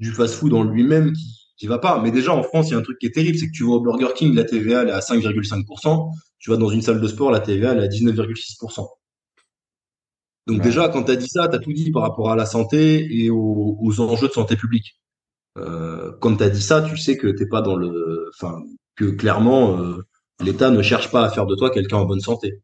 [0.00, 2.00] du fast-food en lui-même qui, qui va pas.
[2.02, 3.64] Mais déjà en France, il y a un truc qui est terrible, c'est que tu
[3.64, 7.00] vas au Burger King, la TVA elle est à 5,5%, tu vas dans une salle
[7.00, 8.86] de sport, la TVA elle est à 19,6%.
[10.46, 12.46] Donc déjà, quand tu as dit ça, tu as tout dit par rapport à la
[12.46, 15.00] santé et aux, enjeux de santé publique.
[15.58, 18.60] Euh, quand tu as dit ça, tu sais que t'es pas dans le, enfin,
[18.96, 19.98] que clairement euh,
[20.40, 22.60] l'État ne cherche pas à faire de toi quelqu'un en bonne santé.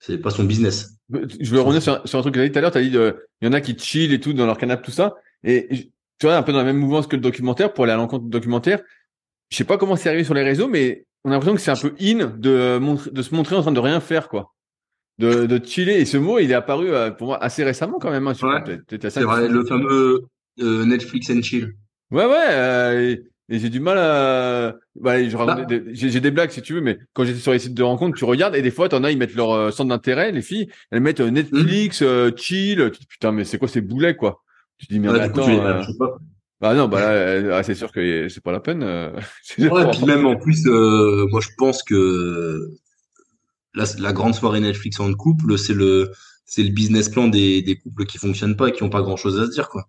[0.00, 0.98] C'est pas son business.
[1.10, 2.72] Je veux revenir sur, un, truc que tu as dit tout à l'heure.
[2.72, 4.90] Tu as dit, il y en a qui chill et tout dans leur canapé, tout
[4.90, 5.14] ça.
[5.42, 7.96] Et tu vois, un peu dans la même mouvance que le documentaire, pour aller à
[7.96, 8.82] l'encontre du documentaire.
[9.48, 11.70] Je sais pas comment c'est arrivé sur les réseaux, mais on a l'impression que c'est
[11.70, 14.55] un peu in de, de se montrer en train de rien faire, quoi.
[15.18, 16.00] De, de chiller.
[16.00, 18.26] Et ce mot, il est apparu euh, pour moi assez récemment quand même.
[18.28, 20.24] Hein, ouais, c'est vrai, le fameux
[20.60, 21.74] euh, Netflix and chill.
[22.10, 22.46] Ouais, ouais.
[22.50, 23.16] Euh,
[23.48, 24.74] et j'ai du mal à.
[24.96, 25.66] Bah, bah.
[25.92, 28.24] j'ai des blagues si tu veux, mais quand j'étais sur les sites de rencontres, tu
[28.24, 31.00] regardes et des fois, t'en as, ils mettent leur euh, centre d'intérêt, les filles, elles
[31.00, 32.04] mettent euh, Netflix, mmh.
[32.04, 32.90] euh, chill.
[32.92, 34.42] Tu dis, putain, mais c'est quoi ces boulets, quoi?
[34.78, 35.46] Tu dis, mais attends.
[36.58, 38.82] Bah non, bah ah, c'est sûr que c'est pas la peine.
[39.58, 42.70] ouais, et puis même en plus, moi je pense que
[43.76, 46.10] la, la grande soirée Netflix en couple, c'est le
[46.46, 49.16] c'est le business plan des, des couples qui fonctionnent pas et qui ont pas grand
[49.16, 49.88] chose à se dire, quoi.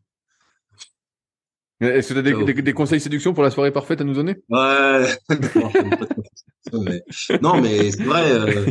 [1.79, 4.37] Est-ce que tu as des, des, conseils séduction pour la soirée parfaite à nous donner?
[4.49, 5.05] Ouais.
[7.41, 8.31] non, mais c'est vrai.
[8.31, 8.65] Euh,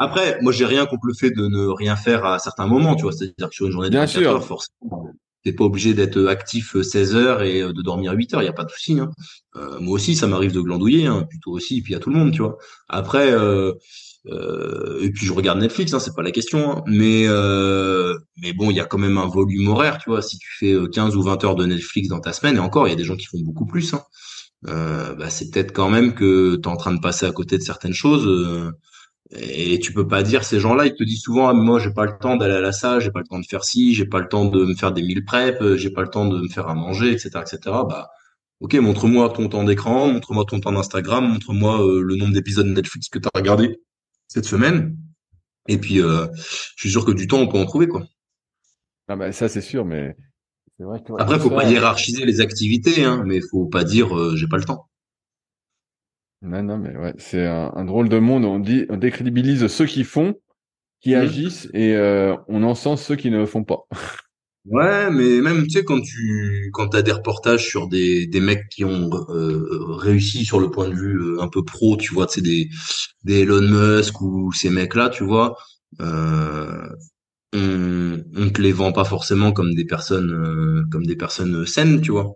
[0.00, 3.02] après, moi, j'ai rien contre le fait de ne rien faire à certains moments, tu
[3.02, 3.12] vois.
[3.12, 5.12] C'est-à-dire que sur une journée de Bien 24 heures, forcément,
[5.44, 8.42] t'es pas obligé d'être actif 16 heures et de dormir 8 heures.
[8.42, 8.98] Il y a pas de souci.
[8.98, 9.12] Hein.
[9.54, 11.78] Euh, moi aussi, ça m'arrive de glandouiller, hein, plutôt aussi.
[11.78, 12.58] Et puis, a tout le monde, tu vois.
[12.88, 13.74] Après, euh,
[14.26, 16.70] euh, et puis je regarde Netflix, hein, c'est pas la question.
[16.78, 16.82] Hein.
[16.86, 20.22] Mais euh, mais bon, il y a quand même un volume horaire, tu vois.
[20.22, 22.86] Si tu fais 15 euh, ou 20 heures de Netflix dans ta semaine, et encore,
[22.88, 23.94] il y a des gens qui font beaucoup plus.
[23.94, 24.02] Hein,
[24.68, 27.58] euh, bah, c'est peut-être quand même que tu es en train de passer à côté
[27.58, 28.26] de certaines choses.
[28.26, 28.72] Euh,
[29.32, 32.06] et tu peux pas dire ces gens-là, ils te disent souvent, ah, moi j'ai pas
[32.06, 34.20] le temps d'aller à la salle, j'ai pas le temps de faire ci, j'ai pas
[34.20, 36.68] le temps de me faire des mille prep, j'ai pas le temps de me faire
[36.68, 37.58] à manger, etc., etc.
[37.64, 38.08] Bah
[38.60, 43.08] ok, montre-moi ton temps d'écran, montre-moi ton temps d'Instagram, montre-moi le nombre d'épisodes de Netflix
[43.10, 43.78] que tu as regardé
[44.28, 44.96] cette semaine.
[45.66, 48.04] Et puis, euh, je suis sûr que du temps, on peut en trouver, quoi.
[49.08, 50.16] Ah bah, ça, c'est sûr, mais
[50.78, 51.12] c'est vrai que...
[51.18, 54.64] Après, faut pas hiérarchiser les activités, hein, mais faut pas dire euh, j'ai pas le
[54.64, 54.88] temps.
[56.42, 58.44] Non, non, mais ouais, c'est un, drôle de monde.
[58.44, 60.36] On dit, on décrédibilise ceux qui font,
[61.00, 61.18] qui mmh.
[61.18, 63.88] agissent, et euh, on encense ceux qui ne le font pas.
[64.66, 68.68] Ouais, mais même tu sais quand tu quand t'as des reportages sur des des mecs
[68.68, 69.66] qui ont euh,
[69.96, 72.68] réussi sur le point de vue euh, un peu pro, tu vois, tu des
[73.24, 75.56] des Elon Musk ou ces mecs-là, tu vois,
[76.00, 76.86] euh,
[77.54, 82.00] on on te les vend pas forcément comme des personnes euh, comme des personnes saines,
[82.02, 82.34] tu vois.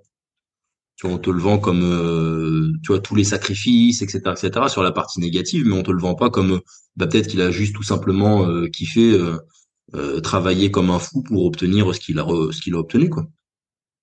[0.96, 4.68] Tu vois, on te le vend comme tu vois tous les sacrifices, etc., etc.
[4.68, 6.61] sur la partie négative, mais on te le vend pas comme
[6.96, 9.18] bah peut-être qu'il a juste tout simplement kiffé
[9.94, 13.26] euh, travailler comme un fou pour obtenir ce qu'il a ce qu'il a obtenu quoi.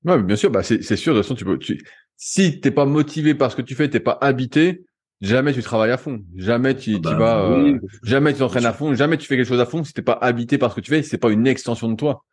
[0.06, 1.14] Ouais, bien sûr, bah c'est sûr.
[1.14, 1.58] De toute façon, tu peux.
[1.58, 1.84] Tu...
[2.16, 4.86] Si t'es pas motivé par ce que tu fais, t'es pas habité,
[5.22, 6.22] jamais tu travailles à fond.
[6.36, 7.52] Jamais tu, ah bah vas.
[7.52, 8.94] Euh, jamais tu t'entraînes à fond.
[8.94, 9.84] Jamais tu fais quelque chose à fond.
[9.84, 12.24] Si t'es pas habité par ce que tu fais, c'est pas une extension de toi.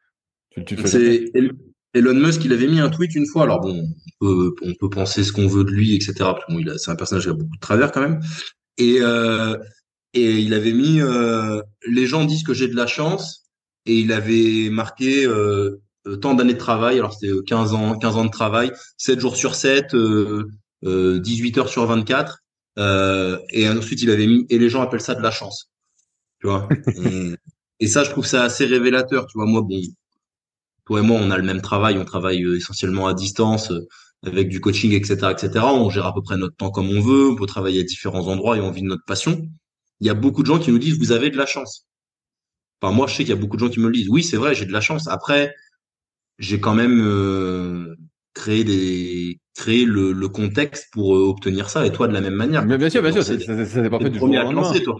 [0.85, 1.33] c'est
[1.95, 3.45] Elon Musk, il avait mis un tweet une fois.
[3.45, 6.15] Alors bon, on peut, on peut penser ce qu'on veut de lui, etc.
[6.19, 8.21] Parce bon, il c'est un personnage qui a beaucoup de travers quand même.
[8.79, 9.57] Et euh,
[10.13, 13.46] et il avait mis euh, les gens disent que j'ai de la chance
[13.87, 16.99] et il avait marqué euh, euh tant d'années de travail.
[16.99, 18.73] Alors c'était 15 euh, ans 15 ans de travail.
[18.99, 20.49] 7 jours sur 7 euh,
[20.83, 22.43] 18 heures sur 24
[23.53, 25.71] et ensuite il avait mis et les gens appellent ça de la chance.
[26.41, 26.69] Tu vois?
[27.79, 29.47] Et, ça je trouve ça assez révélateur tu vois.
[29.47, 29.81] Moi bon
[30.87, 31.99] toi et moi on a le même travail.
[31.99, 33.73] On travaille essentiellement à distance
[34.25, 37.31] avec du coaching etc etc on gère à peu près notre temps comme on veut.
[37.31, 39.43] On peut travailler à différents endroits et on vit de notre passion.
[40.01, 41.87] Il y a beaucoup de gens qui nous disent vous avez de la chance.
[42.81, 44.09] Enfin, moi, je sais qu'il y a beaucoup de gens qui me le disent.
[44.09, 45.09] Oui, c'est vrai, j'ai de la chance.
[45.09, 45.55] Après,
[46.39, 47.95] j'ai quand même euh,
[48.35, 51.87] créé des créé le, le contexte pour euh, obtenir ça.
[51.87, 52.65] Et toi, de la même manière.
[52.65, 54.73] Mais bien sûr, bien sûr, ça n'est pas fait du jour au lendemain.
[54.85, 54.97] toi.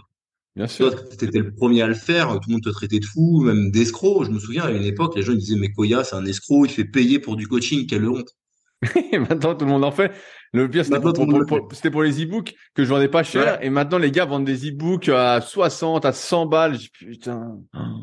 [0.55, 0.91] Bien sûr.
[0.91, 2.31] Toi, t'étais le premier à le faire.
[2.39, 4.25] Tout le monde te traitait de fou, même d'escroc.
[4.25, 6.71] Je me souviens, à une époque, les gens disaient, mais Koya, c'est un escroc, il
[6.71, 8.29] fait payer pour du coaching, quelle honte.
[9.11, 10.11] et maintenant, tout le monde en fait.
[10.53, 10.99] Le pire, c'était
[11.89, 13.59] pour, les e-books que je vendais pas cher.
[13.61, 16.77] Et maintenant, les gars vendent des e-books à 60, à 100 balles.
[16.97, 17.57] putain.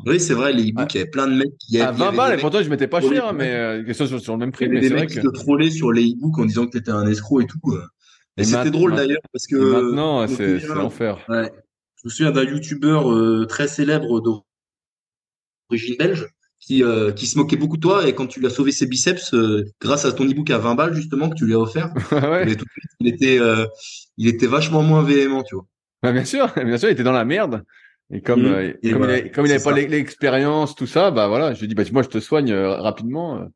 [0.05, 2.37] Oui, c'est vrai, les e-books, il y avait plein de mecs qui À 20 balles,
[2.37, 4.65] et pourtant, je mettais pas cher, mais euh, sur, sur, le même prix.
[4.65, 6.91] Il y avait des mecs qui te trollaient sur les e-books en disant que t'étais
[6.91, 7.59] un escroc et tout.
[8.37, 9.55] Et, c'était drôle d'ailleurs parce que.
[9.55, 11.25] maintenant, c'est l'enfer.
[11.29, 11.51] Ouais.
[12.05, 16.27] Je me souviens d'un youtubeur euh, très célèbre d'origine belge
[16.65, 18.87] qui, euh, qui se moquait beaucoup de toi et quand tu lui as sauvé ses
[18.87, 21.93] biceps euh, grâce à ton e-book à 20 balles justement que tu lui as offert,
[22.99, 23.39] il, était
[24.17, 25.65] il était vachement moins véhément, tu vois.
[26.01, 27.63] Bah, bien sûr, bien sûr, il était dans la merde.
[28.11, 28.73] Et comme mmh.
[28.91, 31.75] comme, il comme, il n'avait pas l'expérience, tout ça, bah voilà, je lui ai dit
[31.75, 33.47] bah moi je te soigne rapidement.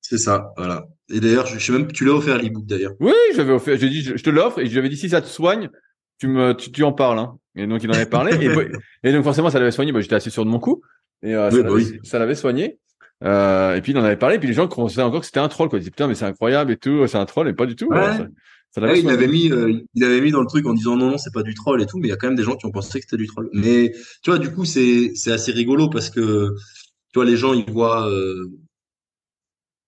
[0.00, 0.86] C'est ça, voilà.
[1.10, 2.92] Et d'ailleurs, je, sais même que tu l'as offert l'e-book d'ailleurs.
[3.00, 3.76] Oui, j'avais offert.
[3.78, 5.68] J'ai dit je, te l'offre et je lui avais dit si ça te soigne,
[6.18, 7.18] tu me tu, tu en parles.
[7.18, 7.36] Hein.
[7.54, 8.34] Et donc il en avait parlé.
[8.34, 8.48] et,
[9.08, 9.92] et, donc forcément ça l'avait soigné.
[9.92, 10.82] Bah, J'étais assis sur de mon cou
[11.22, 11.70] et euh, bah
[12.02, 12.78] ça l'avait soigné.
[13.24, 14.36] Euh, et puis il en avait parlé.
[14.36, 15.68] Et puis les gens pensaient encore que c'était un troll.
[15.68, 15.78] Quoi.
[15.78, 17.06] Ils disaient putain mais c'est incroyable et tout.
[17.06, 17.88] C'est un troll et pas du tout.
[17.92, 18.28] ça,
[18.74, 21.18] ça il avait mis, euh, il avait mis dans le truc en disant non non
[21.18, 21.98] c'est pas du troll et tout.
[21.98, 23.48] Mais il y a quand même des gens qui ont pensé que c'était du troll.
[23.52, 26.54] Mais tu vois du coup c'est c'est assez rigolo parce que
[27.12, 28.50] tu vois les gens ils voient euh,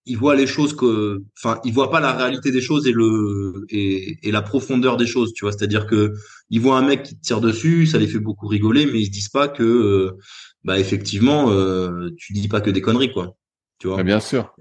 [0.07, 3.65] il voit les choses que, enfin, il voit pas la réalité des choses et le
[3.71, 5.53] et, et la profondeur des choses, tu vois.
[5.53, 6.13] C'est-à-dire que
[6.51, 9.11] il voit un mec qui tire dessus, ça les fait beaucoup rigoler, mais ils se
[9.11, 10.19] disent pas que, euh,
[10.63, 13.37] bah effectivement, euh, tu dis pas que des conneries, quoi.
[13.79, 14.03] Tu vois.
[14.03, 14.55] bien sûr.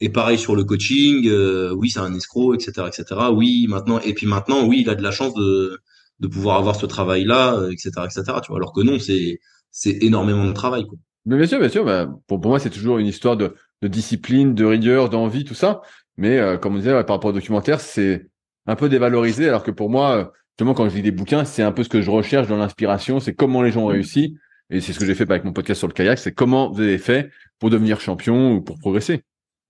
[0.00, 3.04] Et pareil sur le coaching, euh, oui, c'est un escroc, etc., etc.
[3.32, 5.78] Oui, maintenant, et puis maintenant, oui, il a de la chance de
[6.20, 8.22] de pouvoir avoir ce travail-là, etc., etc.
[8.42, 8.56] Tu vois.
[8.58, 9.38] Alors que non, c'est
[9.70, 10.98] c'est énormément de travail, quoi.
[11.28, 11.84] Mais bien sûr, bien sûr.
[11.84, 15.54] Bah, pour, pour moi, c'est toujours une histoire de de discipline, de rigueur, d'envie, tout
[15.54, 15.82] ça.
[16.16, 18.28] Mais euh, comme on disait par rapport au documentaire, c'est
[18.66, 21.62] un peu dévalorisé, alors que pour moi, euh, justement, quand je lis des bouquins, c'est
[21.62, 24.36] un peu ce que je recherche dans l'inspiration, c'est comment les gens ont réussi.
[24.70, 26.82] Et c'est ce que j'ai fait avec mon podcast sur le kayak, c'est comment vous
[26.82, 29.22] avez fait pour devenir champion ou pour progresser.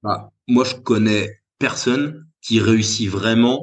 [0.03, 3.63] Bah, moi, je connais personne qui réussit vraiment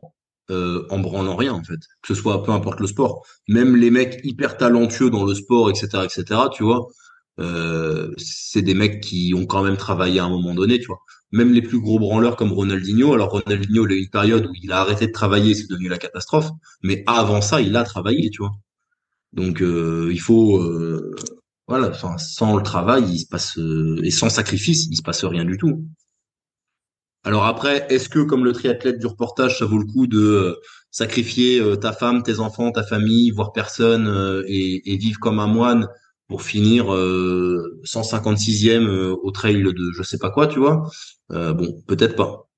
[0.52, 3.26] euh, en branlant rien en fait, que ce soit peu importe le sport.
[3.50, 6.42] Même les mecs hyper talentueux dans le sport, etc., etc.
[6.54, 6.88] Tu vois,
[7.40, 11.00] euh, c'est des mecs qui ont quand même travaillé à un moment donné, tu vois.
[11.32, 13.14] Même les plus gros branleurs comme Ronaldinho.
[13.14, 15.90] Alors Ronaldinho, il a eu une période où il a arrêté de travailler, c'est devenu
[15.90, 16.50] la catastrophe.
[16.84, 18.54] Mais avant ça, il a travaillé, tu vois.
[19.34, 21.14] Donc euh, il faut, euh,
[21.68, 23.60] voilà, sans le travail, il se passe
[24.04, 25.86] et sans sacrifice, il se passe rien du tout.
[27.26, 30.58] Alors après, est-ce que comme le triathlète du reportage, ça vaut le coup de
[30.92, 35.90] sacrifier ta femme, tes enfants, ta famille, voir personne et, et vivre comme un moine
[36.28, 40.90] pour finir euh, 156e euh, au trail de je sais pas quoi, tu vois.
[41.32, 42.50] Euh, bon, peut-être pas.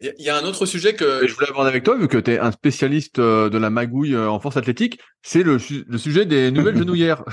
[0.00, 2.32] Il y a un autre sujet que je voulais aborder avec toi, vu que tu
[2.32, 6.50] es un spécialiste euh, de la magouille en force athlétique, c'est le, le, sujet des
[6.52, 7.24] nouvelles genouillères.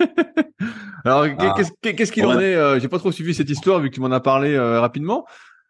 [1.04, 1.54] Alors, ah.
[1.82, 4.20] qu'est-ce qu'il en est J'ai pas trop suivi cette histoire, vu que tu m'en as
[4.20, 5.26] parlé rapidement.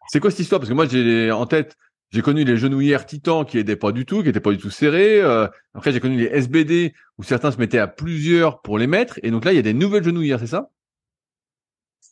[0.09, 0.59] C'est quoi cette histoire?
[0.59, 1.75] Parce que moi, j'ai en tête
[2.11, 4.69] j'ai connu les genouillères Titan qui étaient pas du tout, qui étaient pas du tout
[4.69, 5.21] serrées.
[5.21, 9.19] Euh, après, j'ai connu les SBD où certains se mettaient à plusieurs pour les mettre.
[9.23, 10.69] Et donc là, il y a des nouvelles genouillères, c'est ça?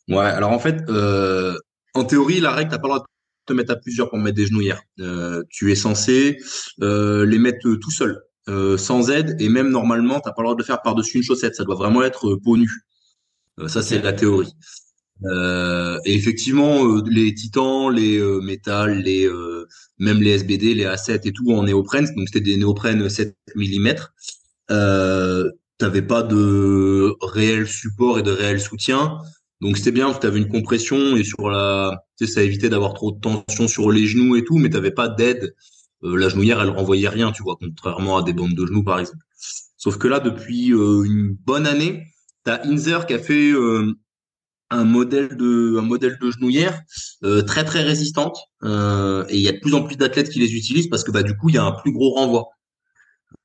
[0.08, 0.18] Ouais.
[0.18, 1.58] Alors en fait, euh,
[1.94, 3.06] en théorie, la règle, t'as pas le droit de
[3.46, 4.82] te mettre à plusieurs pour mettre des genouillères.
[5.00, 6.38] Euh, tu es censé
[6.78, 8.20] les mettre tout seul,
[8.76, 11.54] sans aide, et même normalement, t'as pas le droit de le faire par-dessus une chaussette.
[11.54, 12.82] Ça doit vraiment être peau nue.
[13.66, 14.52] ça, c'est la théorie.
[15.24, 19.66] Euh, et effectivement, euh, les titans, les euh, métal, les euh,
[19.98, 23.94] même les SBD, les A7 et tout en néoprène, donc c'était des néoprènes 7 mm.
[24.70, 29.18] Euh, T'avais pas de réel support et de réel soutien,
[29.60, 32.94] donc c'était bien, tu avais une compression et sur la, tu sais, ça évitait d'avoir
[32.94, 35.54] trop de tension sur les genoux et tout, mais t'avais pas d'aide.
[36.02, 39.22] la genouillère, elle renvoyait rien, tu vois, contrairement à des bandes de genoux par exemple.
[39.76, 42.04] Sauf que là, depuis une bonne année,
[42.42, 43.52] t'as Inzer qui a fait
[44.70, 46.82] un modèle de un modèle de genouillère
[47.24, 50.40] euh, très très résistante euh, et il y a de plus en plus d'athlètes qui
[50.40, 52.46] les utilisent parce que bah du coup il y a un plus gros renvoi.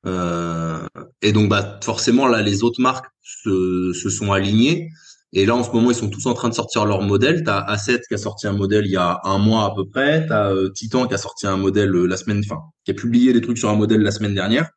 [0.06, 0.86] Euh,
[1.22, 4.90] et donc bah forcément là les autres marques se, se sont alignées.
[5.34, 7.44] Et là en ce moment ils sont tous en train de sortir leur modèle.
[7.44, 10.26] T'as A7 qui a sorti un modèle il y a un mois à peu près.
[10.28, 13.58] T'as Titan qui a sorti un modèle la semaine enfin qui a publié des trucs
[13.58, 14.70] sur un modèle la semaine dernière.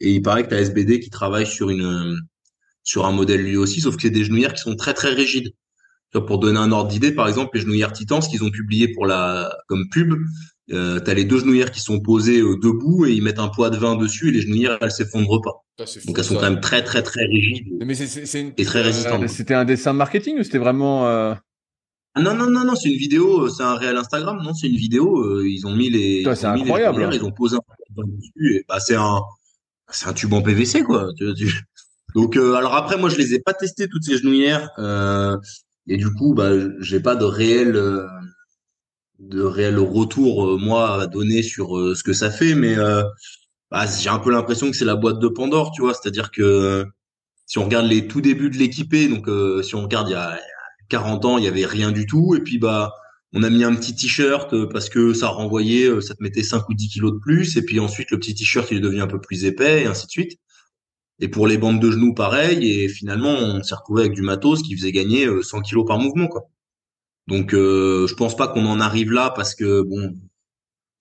[0.00, 2.18] Et il paraît que t'as SBD qui travaille sur une
[2.82, 5.52] sur un modèle lui aussi sauf que c'est des genouillères qui sont très très rigides
[6.20, 9.06] pour donner un ordre d'idée, par exemple, les genouillères Titan, ce qu'ils ont publié pour
[9.06, 10.14] la comme pub,
[10.72, 13.70] euh, t'as les deux genouillères qui sont posées euh, debout et ils mettent un poids
[13.70, 15.64] de vin dessus et les genouillères elles s'effondrent pas.
[15.80, 16.40] Ah, fou, Donc elles sont ça.
[16.40, 18.52] quand même très très très rigides Mais c'est, c'est, c'est une...
[18.56, 19.22] et très résistantes.
[19.24, 21.34] Euh, C'était un dessin marketing ou c'était vraiment euh,
[22.14, 24.68] Ah non non non non, c'est une vidéo, euh, c'est un réel Instagram, non, c'est
[24.68, 25.18] une vidéo.
[25.24, 27.18] euh, ils ont mis les, c'est ont mis les incroyable, genouillères, hein.
[27.22, 29.20] ils ont posé un poids de vin dessus et bah c'est un,
[29.90, 31.08] c'est un tube en PVC quoi.
[31.18, 31.62] Tu- tu-
[32.14, 35.36] Donc euh, alors après moi je les ai pas testées toutes ces genouillères euh,
[35.86, 38.06] et du coup bah j'ai pas de réel euh,
[39.18, 42.76] de réel retour euh, moi à donner sur euh, ce que ça fait mais
[43.70, 45.94] bah, j'ai un peu l'impression que c'est la boîte de Pandore tu vois.
[45.94, 46.86] C'est-à-dire que
[47.46, 49.28] si on regarde les tout débuts de l'équipé donc
[49.64, 50.38] si on regarde il y a
[50.88, 52.34] 40 ans il y avait rien du tout.
[52.36, 52.92] Et puis bah
[53.34, 56.74] on a mis un petit t-shirt parce que ça renvoyait ça te mettait 5 ou
[56.74, 57.56] 10 kilos de plus.
[57.56, 60.06] Et puis ensuite le petit t-shirt il est devenu un peu plus épais et ainsi
[60.06, 60.41] de suite
[61.22, 62.68] et pour les bandes de genoux, pareil.
[62.70, 65.98] Et finalement, on s'est retrouvé avec du matos qui faisait gagner euh, 100 kilos par
[65.98, 66.50] mouvement, quoi.
[67.28, 70.12] Donc, euh, je pense pas qu'on en arrive là parce que bon,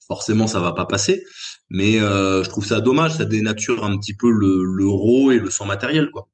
[0.08, 1.24] forcément, ça va pas passer.
[1.70, 3.16] Mais euh, je trouve ça dommage.
[3.16, 6.30] Ça dénature un petit peu le, le raw et le sans matériel, quoi.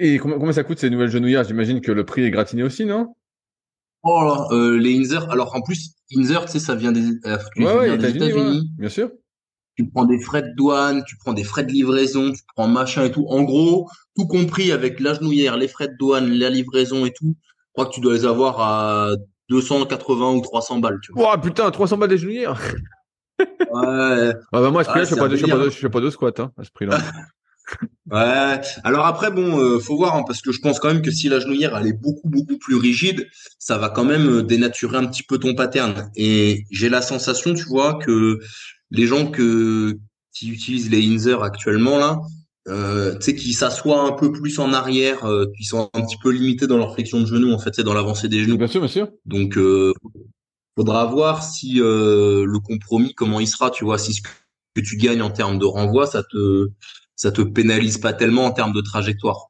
[0.00, 1.44] Et combien, ça coûte ces nouvelles genouillères?
[1.44, 3.14] J'imagine que le prix est gratiné aussi, non?
[4.02, 5.30] Oh là, euh, les Inzer.
[5.30, 8.30] Alors en plus, Inzer, tu sais, ça vient des, euh, Ouais, ouais, des États-Unis, ouais,
[8.30, 8.70] États-Unis.
[8.78, 9.10] bien sûr.
[9.76, 13.04] Tu prends des frais de douane, tu prends des frais de livraison, tu prends machin
[13.04, 13.26] et tout.
[13.28, 17.36] En gros, tout compris avec la genouillère, les frais de douane, la livraison et tout,
[17.42, 19.12] je crois que tu dois les avoir à
[19.48, 21.34] 280 ou 300 balles, tu vois.
[21.34, 22.60] Oh putain, 300 balles des genouillères
[23.38, 23.46] Ouais,
[24.52, 26.52] Ah bah moi, à ce prix-là, fais pas de, je fais pas de squat, hein,
[26.58, 26.98] à ce prix-là.
[28.10, 28.60] ouais.
[28.84, 31.28] Alors après, bon, euh, faut voir, hein, parce que je pense quand même que si
[31.28, 35.06] la genouillère, elle est beaucoup, beaucoup plus rigide, ça va quand même euh, dénaturer un
[35.06, 36.10] petit peu ton pattern.
[36.16, 38.38] Et j'ai la sensation, tu vois, que
[38.90, 39.96] les gens que,
[40.32, 42.20] qui utilisent les Inzer actuellement, là,
[42.68, 46.16] euh, tu sais, qui s'assoient un peu plus en arrière, euh, qui sont un petit
[46.22, 48.58] peu limités dans leur flexion de genou, en fait, c'est dans l'avancée des genoux.
[48.58, 49.08] bien sûr, bien sûr.
[49.24, 49.92] Donc, euh,
[50.76, 54.96] faudra voir si euh, le compromis, comment il sera, tu vois, si ce que tu
[54.96, 56.68] gagnes en termes de renvoi, ça te,
[57.16, 59.46] ça te pénalise pas tellement en termes de trajectoire.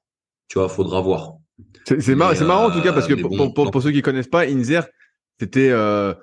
[0.49, 1.34] Tu vois, faudra voir.
[1.86, 3.55] C'est c'est mar- Mais, c'est marrant en tout cas euh, parce que pour, bon, pour,
[3.55, 3.70] pour, non.
[3.70, 4.86] pour ceux qui connaissent pas, Inzer,
[5.38, 6.14] c'était euh,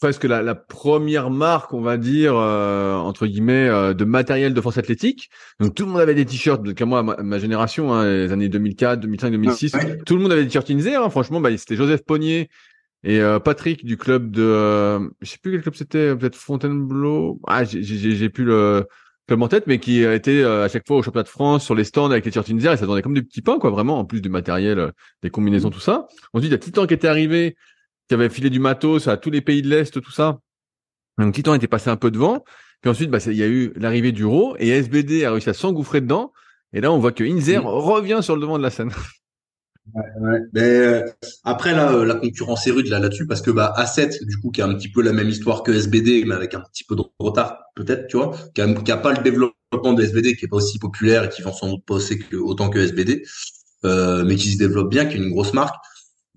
[0.00, 4.60] presque la, la première marque, on va dire, euh, entre guillemets, euh, de matériel de
[4.60, 5.28] force athlétique.
[5.60, 8.32] Donc tout le monde avait des t-shirts, donc à moi, ma, ma génération, hein, les
[8.32, 9.98] années 2004, 2005, 2006, Ouais.
[10.06, 11.02] tout le monde avait des t-shirts Inzer.
[11.04, 12.48] Hein, franchement, bah, c'était Joseph Pognier
[13.04, 17.40] et euh, Patrick du club de, euh, je sais plus quel club c'était, peut-être Fontainebleau.
[17.46, 18.86] Ah, j'ai- plus le
[19.28, 21.74] club en tête, mais qui était euh, à chaque fois au championnat de France sur
[21.74, 23.98] les stands avec les t-shirts Inzer et ça donnait comme des petits pains, quoi, vraiment,
[23.98, 24.90] en plus du matériel, euh,
[25.22, 26.06] des combinaisons, tout ça.
[26.32, 27.54] Ensuite, il y a Titan qui était arrivé,
[28.10, 30.40] qui avait filé du matos à tous les pays de l'Est, tout ça.
[31.16, 32.42] Donc Titan était passé un peu devant.
[32.80, 35.54] Puis ensuite, bah, il y a eu l'arrivée du RAW et SBD a réussi à
[35.54, 36.32] s'engouffrer dedans.
[36.72, 38.90] Et là, on voit que Inzer revient sur le devant de la scène.
[40.52, 41.06] Mais euh,
[41.44, 44.50] après là, euh, la concurrence est rude là là-dessus parce que bah A7 du coup
[44.50, 46.96] qui a un petit peu la même histoire que SBD mais avec un petit peu
[46.96, 50.44] de retard peut-être, tu vois, qui a, qui a pas le développement de SBD qui
[50.44, 53.24] est pas aussi populaire et qui vend sans doute pas aussi que, autant que SBD,
[53.84, 55.74] euh, mais qui se développe bien, qui est une grosse marque.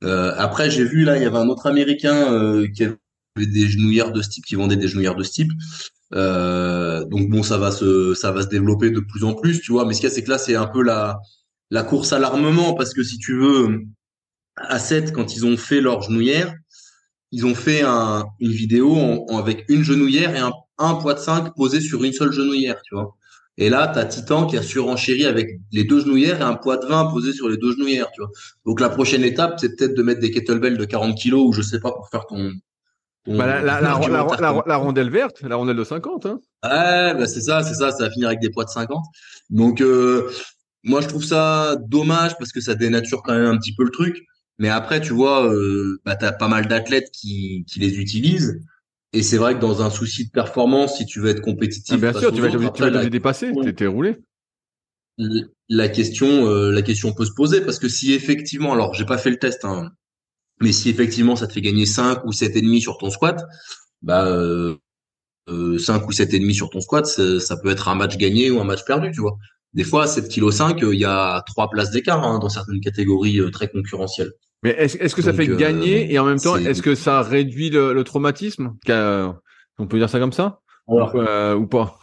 [0.03, 2.97] Euh, après j'ai vu là, il y avait un autre Américain euh, qui avait
[3.37, 5.51] des genouillères de ce type, qui vendait des genouillères de ce type.
[6.13, 9.71] Euh, donc bon, ça va se ça va se développer de plus en plus, tu
[9.71, 9.85] vois.
[9.85, 11.19] Mais ce qu'il y a, c'est que là, c'est un peu la
[11.71, 13.81] la course à l'armement parce que si tu veux,
[14.57, 16.53] à 7 quand ils ont fait leur genouillère,
[17.31, 21.55] ils ont fait un, une vidéo avec une genouillère et un, un poids de 5
[21.55, 23.15] posé sur une seule genouillère, tu vois.
[23.57, 26.85] Et là, t'as Titan qui a surenchéri avec les deux genouillères et un poids de
[26.87, 28.31] 20 posé sur les deux genouillères, tu vois.
[28.65, 31.61] Donc la prochaine étape, c'est peut-être de mettre des kettlebells de 40 kilos ou je
[31.61, 32.51] sais pas pour faire ton.
[33.25, 33.45] ton- Bah,
[33.81, 34.09] la, tu
[34.77, 36.25] rondelle verte, la rondelle de 50.
[36.25, 36.39] Hein.
[36.63, 39.03] Ouais, bah c'est ça, c'est ça, ça va finir avec des poids de 50.
[39.49, 40.29] Donc euh,
[40.83, 43.91] moi je trouve ça dommage parce que ça dénature quand même un petit peu le
[43.91, 44.17] truc.
[44.59, 48.59] Mais après, tu vois, euh, bah t'as pas mal d'athlètes qui, qui les utilisent.
[49.13, 51.97] Et c'est vrai que dans un souci de performance, si tu veux être compétitif, Ah,
[51.97, 53.49] bien face sûr, aux tu vas autres, tu vas de dépasser.
[53.51, 53.71] Ouais.
[53.73, 54.17] T'es roulé.
[55.17, 59.05] la, la question, euh, la question peut se poser parce que si effectivement, alors j'ai
[59.05, 59.91] pas fait le test, hein,
[60.61, 63.43] mais si effectivement ça te fait gagner 5 ou 7 et demi sur ton squat,
[64.01, 64.75] bah euh,
[65.49, 68.49] euh, 5 ou 7 et demi sur ton squat, ça, peut être un match gagné
[68.51, 69.37] ou un match perdu, tu vois.
[69.73, 72.79] Des fois, à 7 kg 5, il y a trois places d'écart hein, dans certaines
[72.79, 74.31] catégories euh, très concurrentielles.
[74.63, 76.95] Mais est-ce est-ce que ça Donc, fait euh, gagner et en même temps, est-ce que
[76.95, 81.99] ça réduit le, le traumatisme On peut dire ça comme ça Alors, Euh, Ou pas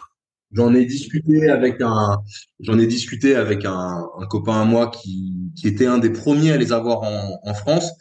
[0.52, 2.18] J'en ai discuté avec un,
[2.58, 6.50] j'en ai discuté avec un, un copain à moi qui, qui était un des premiers
[6.52, 7.92] à les avoir en, en France.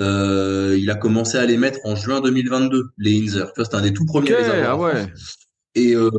[0.00, 3.46] Euh, il a commencé à les mettre en juin 2022, les Inzer.
[3.52, 4.90] Tu vois, c'était un des tout premiers à les avoir.
[4.94, 5.06] ah ouais.
[5.74, 6.10] Et euh,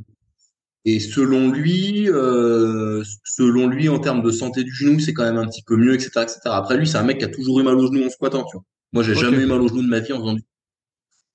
[0.86, 5.38] et selon lui, euh, selon lui, en termes de santé du genou, c'est quand même
[5.38, 6.40] un petit peu mieux, etc., etc.
[6.46, 8.44] Après lui, c'est un mec qui a toujours eu mal au genou en squattant.
[8.46, 8.64] Tu vois.
[8.94, 10.44] Moi, j'ai jamais eu mal au genou de ma vie en faisant du.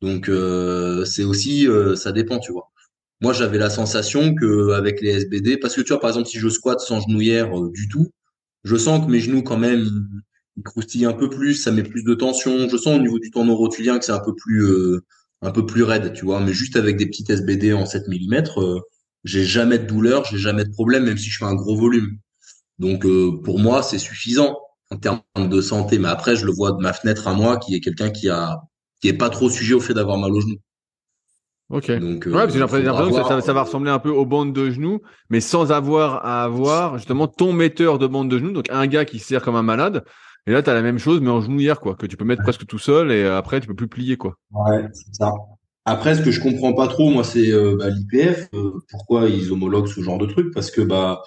[0.02, 0.30] Donc
[1.06, 1.66] c'est aussi
[1.96, 2.70] ça dépend, tu vois.
[3.20, 6.38] Moi, j'avais la sensation que avec les SBD, parce que tu vois, par exemple, si
[6.38, 8.10] je squatte sans genouillère du tout,
[8.64, 9.86] je sens que mes genoux quand même
[10.56, 12.68] ils croustillent un peu plus, ça met plus de tension.
[12.68, 15.00] Je sens au niveau du tendon rotulien que c'est un peu plus
[15.44, 16.40] un peu plus raide, tu vois.
[16.40, 18.80] Mais juste avec des petites SBD en 7 mm, euh,
[19.24, 22.18] j'ai jamais de douleur, j'ai jamais de problème, même si je fais un gros volume.
[22.78, 24.58] Donc euh, pour moi, c'est suffisant
[24.90, 25.98] en termes de santé.
[25.98, 28.60] Mais après, je le vois de ma fenêtre à moi, qui est quelqu'un qui a
[29.00, 30.60] qui est pas trop sujet au fait d'avoir mal aux genoux.
[31.70, 31.90] Ok.
[31.90, 34.26] Donc, euh, ouais, parce que j'ai l'impression que ça, ça, va ressembler un peu aux
[34.26, 35.00] bandes de genoux,
[35.30, 39.04] mais sans avoir à avoir justement ton metteur de bande de genoux, donc un gars
[39.04, 40.04] qui sert comme un malade.
[40.46, 42.42] Et là, tu as la même chose, mais en genouillère, quoi, que tu peux mettre
[42.42, 44.36] presque tout seul et après, tu peux plus plier, quoi.
[44.50, 45.32] Ouais, c'est ça.
[45.86, 48.48] Après, ce que je comprends pas trop, moi, c'est euh, bah, l'IPF.
[48.54, 51.22] Euh, pourquoi ils homologuent ce genre de truc Parce que bah,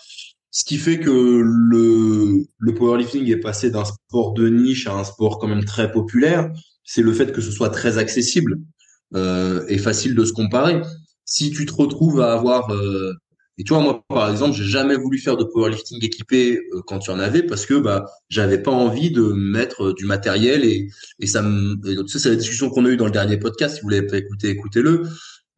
[0.51, 5.03] ce qui fait que le, le powerlifting est passé d'un sport de niche à un
[5.03, 6.51] sport quand même très populaire,
[6.83, 8.57] c'est le fait que ce soit très accessible
[9.15, 10.81] euh, et facile de se comparer.
[11.25, 13.13] Si tu te retrouves à avoir euh,
[13.59, 17.07] et tu vois, moi, par exemple, j'ai jamais voulu faire de powerlifting équipé euh, quand
[17.07, 20.63] il y en avait parce que bah j'avais pas envie de mettre euh, du matériel
[20.63, 20.89] et
[21.19, 23.77] et ça me tu sais c'est la discussion qu'on a eu dans le dernier podcast.
[23.77, 25.03] Si vous l'avez pas écouté, écoutez-le.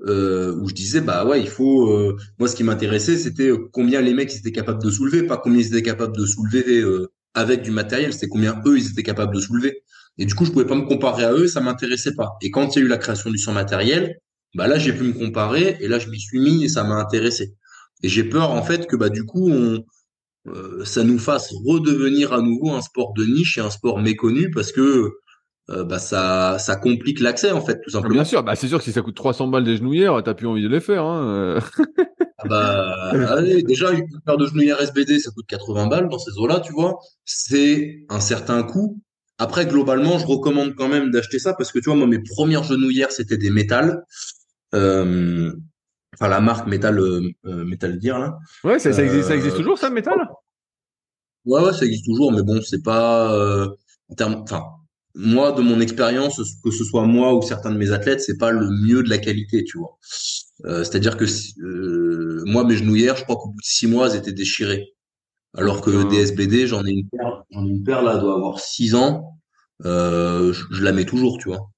[0.07, 3.99] Euh, où je disais bah ouais il faut euh, moi ce qui m'intéressait c'était combien
[3.99, 6.81] les mecs étaient capables de soulever pas combien ils étaient capables de soulever
[7.33, 9.83] avec du matériel c'était combien eux ils étaient capables de soulever
[10.17, 12.77] et du coup je pouvais pas me comparer à eux ça m'intéressait pas et quand
[12.77, 14.21] il y a eu la création du sans matériel
[14.55, 16.95] bah là j'ai pu me comparer et là je m'y suis mis et ça m'a
[16.95, 17.57] intéressé
[18.03, 19.83] et j'ai peur en fait que bah du coup on
[20.47, 24.49] euh, ça nous fasse redevenir à nouveau un sport de niche et un sport méconnu
[24.51, 25.11] parce que
[25.69, 28.15] euh, bah ça ça complique l'accès en fait tout ah, simplement.
[28.15, 30.47] Bien sûr, bah c'est sûr que si ça coûte 300 balles des genouillères, t'as plus
[30.47, 31.03] envie de les faire.
[31.03, 31.59] Hein.
[32.37, 36.61] ah bah déjà une paire de genouillères SBD ça coûte 80 balles dans ces eaux-là,
[36.61, 36.99] tu vois.
[37.25, 38.99] C'est un certain coût.
[39.37, 42.63] Après globalement, je recommande quand même d'acheter ça parce que tu vois moi mes premières
[42.63, 44.03] genouillères c'était des métals.
[44.73, 45.51] Euh,
[46.13, 48.37] enfin la marque Metal euh, euh, Metal Gear là.
[48.63, 50.17] Ouais, ça, existe, ça existe euh, toujours ça, Metal?
[51.45, 53.67] Ouais, ouais, ça existe toujours, mais bon, c'est pas
[54.09, 54.63] en termes, enfin,
[55.15, 58.51] moi, de mon expérience, que ce soit moi ou certains de mes athlètes, c'est pas
[58.51, 59.97] le mieux de la qualité, tu vois.
[60.83, 61.25] C'est-à-dire que
[62.45, 64.93] moi, mes genouillères, je crois qu'au bout de six mois, elles étaient déchirées.
[65.55, 68.59] Alors que des SBD, j'en ai une paire, j'en ai une paire là, doit avoir
[68.59, 69.39] six ans.
[69.83, 71.71] je, je, la mets toujours, tu vois.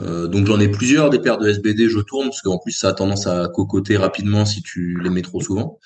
[0.00, 2.88] Euh, donc j'en ai plusieurs des paires de SBD, je tourne parce qu'en plus ça
[2.88, 5.78] a tendance à cocoter rapidement si tu les mets trop souvent.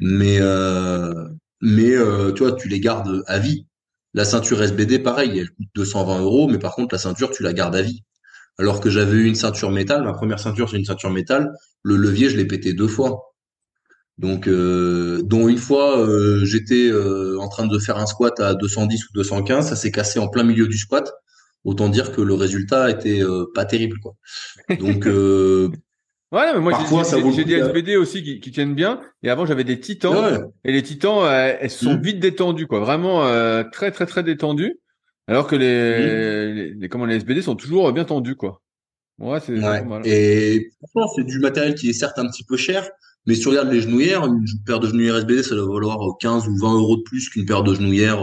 [0.00, 1.28] Mais euh,
[1.60, 3.66] mais euh, tu vois, tu les gardes à vie.
[4.14, 7.52] La ceinture SBD, pareil, elle coûte 220 euros, mais par contre la ceinture tu la
[7.52, 8.04] gardes à vie.
[8.58, 11.52] Alors que j'avais eu une ceinture métal, ma première ceinture c'est une ceinture métal,
[11.82, 13.34] le levier je l'ai pété deux fois.
[14.18, 16.04] Donc, dont une fois,
[16.42, 16.90] j'étais
[17.38, 20.42] en train de faire un squat à 210 ou 215, ça s'est cassé en plein
[20.42, 21.12] milieu du squat
[21.68, 24.14] autant dire que le résultat était euh, pas terrible quoi.
[24.78, 25.70] Donc euh,
[26.30, 26.78] Ouais, mais moi
[27.34, 29.00] j'ai des SBD aussi qui, qui, tiennent bien.
[29.22, 32.02] Et avant j'avais des titans et les titans euh, elles sont mmh.
[32.02, 33.22] vite détendues quoi, vraiment
[33.72, 34.78] très très très détendues.
[35.26, 36.80] Alors que les, mmh.
[36.80, 38.60] les, comment les SBD sont toujours bien tendus quoi.
[39.18, 39.84] Ouais, c'est ouais.
[40.04, 42.86] Et pourtant c'est du matériel qui est certes un petit peu cher,
[43.26, 46.46] mais si tu regardes les genouillères, une paire de genouillères SBD ça doit valoir 15
[46.46, 48.22] ou 20 euros de plus qu'une paire de genouillères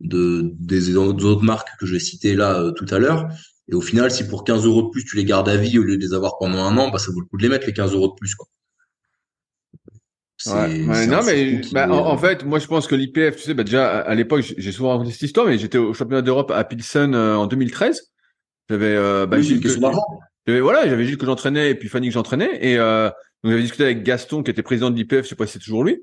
[0.00, 3.28] de des autres marques que je vais citer là euh, tout à l'heure.
[3.68, 5.82] Et au final, si pour 15 euros de plus, tu les gardes à vie au
[5.82, 7.66] lieu de les avoir pendant un an, bah, ça vaut le coup de les mettre,
[7.66, 8.46] les 15 euros de plus, quoi.
[10.46, 14.00] Ouais, non, mais bah, en, fait, moi je pense que l'IPF, tu sais, bah, déjà
[14.00, 17.36] à, l'époque, j'ai souvent raconté cette histoire, mais j'étais au championnat d'Europe à Pilsen euh,
[17.36, 18.10] en 2013.
[18.70, 22.14] J'avais euh, bah, Gilles que, j'avais voilà, j'avais Gilles que j'entraînais et puis Fanny que
[22.14, 23.10] j'entraînais et euh,
[23.42, 25.58] donc j'avais discuté avec Gaston qui était président de l'IPF, je sais pas si c'est
[25.58, 26.02] toujours lui.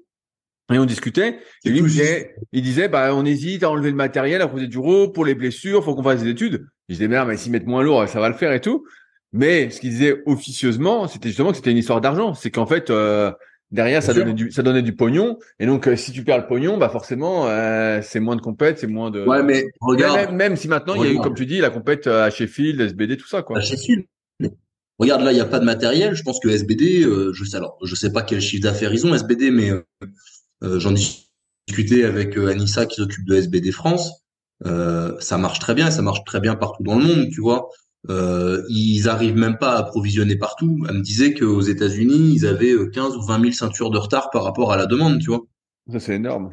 [0.73, 1.39] Et on discutait.
[1.63, 4.67] Et lui, il disait, il disait, bah, on hésite à enlever le matériel, à poser
[4.67, 6.67] du row pour les blessures, faut qu'on fasse des études.
[6.89, 8.85] Je disais, merde, mais s'ils mettent moins lourd, ça va le faire et tout.
[9.33, 12.33] Mais ce qu'il disait officieusement, c'était justement que c'était une histoire d'argent.
[12.33, 13.31] C'est qu'en fait, euh,
[13.71, 15.37] derrière, ça donnait, du, ça donnait du pognon.
[15.59, 18.79] Et donc, euh, si tu perds le pognon, bah forcément, euh, c'est moins de compète,
[18.79, 19.25] c'est moins de.
[19.25, 20.33] Ouais, mais regarde.
[20.33, 23.17] Même, si maintenant, il y a eu, comme tu dis, la compète à Sheffield, SBD,
[23.17, 23.57] tout ça, quoi.
[23.57, 24.05] À Sheffield.
[24.97, 26.15] Regarde, là, il n'y a pas de matériel.
[26.15, 29.13] Je pense que SBD, je sais alors, je sais pas quel chiffre d'affaires ils ont
[29.13, 29.71] SBD, mais
[30.63, 30.93] euh, j'en
[31.67, 34.23] discuté avec euh, Anissa qui s'occupe de SBD France.
[34.65, 37.69] Euh, ça marche très bien, ça marche très bien partout dans le monde, tu vois.
[38.09, 40.85] Euh, ils arrivent même pas à approvisionner partout.
[40.87, 44.43] Elle me disait qu'aux États-Unis, ils avaient 15 ou 20 000 ceintures de retard par
[44.43, 45.41] rapport à la demande, tu vois.
[45.91, 46.51] Ça c'est énorme.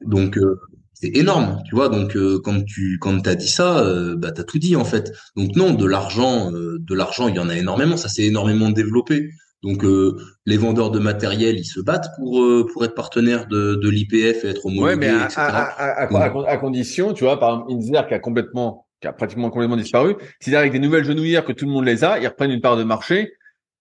[0.00, 0.60] Donc euh,
[0.94, 1.88] c'est énorme, tu vois.
[1.88, 5.12] Donc quand tu quand t'as dit ça, euh, bah t'as tout dit en fait.
[5.36, 7.96] Donc non, de l'argent, de l'argent, il y en a énormément.
[7.96, 9.30] Ça s'est énormément développé.
[9.62, 13.74] Donc euh, les vendeurs de matériel, ils se battent pour euh, pour être partenaires de,
[13.74, 17.54] de l'IPF et être homologués, ouais, mais à, à, à, à, condition, tu vois, par
[17.54, 20.16] exemple, Inzer qui a complètement qui a pratiquement complètement disparu.
[20.40, 22.76] C'est avec des nouvelles genouillères que tout le monde les a, ils reprennent une part
[22.76, 23.32] de marché.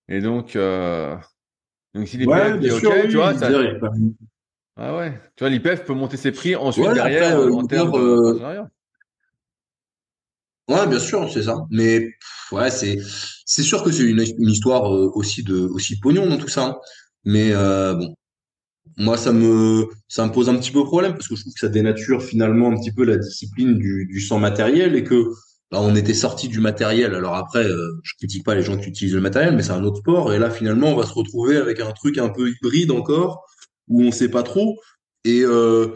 [0.09, 1.15] Et donc, euh,
[1.93, 3.49] donc si l'IPF dit OK, tu vois, ça...
[4.79, 8.67] Ah ouais, tu vois, l'IPF peut monter ses prix ensuite derrière en termes de
[10.67, 11.65] Ouais, bien sûr, c'est ça.
[11.71, 12.09] Mais
[12.51, 12.97] ouais, c'est
[13.45, 16.65] c'est sûr que c'est une, une, histoire euh, aussi de aussi pognon dans tout ça.
[16.65, 16.77] Hein.
[17.25, 18.15] Mais euh, bon,
[18.97, 21.59] moi ça me ça me pose un petit peu problème parce que je trouve que
[21.59, 25.31] ça dénature finalement un petit peu la discipline du du sans matériel et que
[25.71, 27.13] bah, on était sorti du matériel.
[27.15, 29.83] Alors après, euh, je critique pas les gens qui utilisent le matériel, mais c'est un
[29.83, 30.33] autre sport.
[30.33, 33.45] Et là, finalement, on va se retrouver avec un truc un peu hybride encore
[33.87, 34.77] où on sait pas trop.
[35.25, 35.87] Et euh,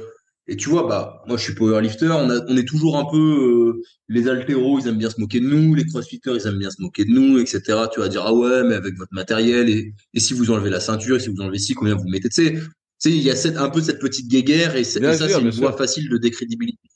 [0.47, 2.07] et tu vois, bah, moi, je suis powerlifter.
[2.07, 5.39] On, a, on est toujours un peu euh, les altéros, ils aiment bien se moquer
[5.39, 7.61] de nous, les crossfitters, ils aiment bien se moquer de nous, etc.
[7.93, 10.79] Tu vas dire ah ouais, mais avec votre matériel et, et si vous enlevez la
[10.79, 12.59] ceinture, et si vous enlevez ci, combien vous mettez Tu sais, tu
[12.97, 15.73] sais, il y a cette, un peu cette petite guéguerre et, ça, c'est une voie
[15.73, 16.87] facile de décrédibilité.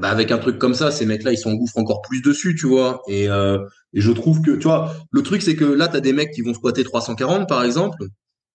[0.00, 3.02] bah, avec un truc comme ça, ces mecs-là, ils s'engouffrent encore plus dessus, tu vois.
[3.08, 3.58] Et, euh,
[3.92, 6.32] et je trouve que, tu vois, le truc, c'est que là, tu as des mecs
[6.32, 8.04] qui vont squatter 340, par exemple.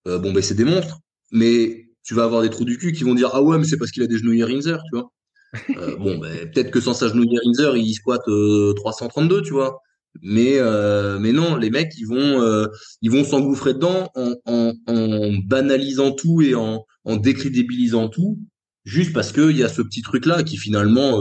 [0.08, 0.98] Euh, bon, ben, c'est des monstres.
[1.30, 3.76] Mais tu vas avoir des trous du cul qui vont dire ah ouais mais c'est
[3.76, 5.10] parce qu'il a des genouillères Inzer, tu vois.
[5.76, 8.24] Euh, bon ben peut-être que sans sa genouillère Inzer il squatte
[8.76, 9.80] 332, euh, tu vois.
[10.22, 12.66] Mais euh, mais non, les mecs ils vont
[13.02, 18.38] ils vont s'engouffrer dedans en, en, en, banalisant tout et en, en décrédibilisant tout
[18.84, 21.18] juste parce que il y a ce petit truc là qui finalement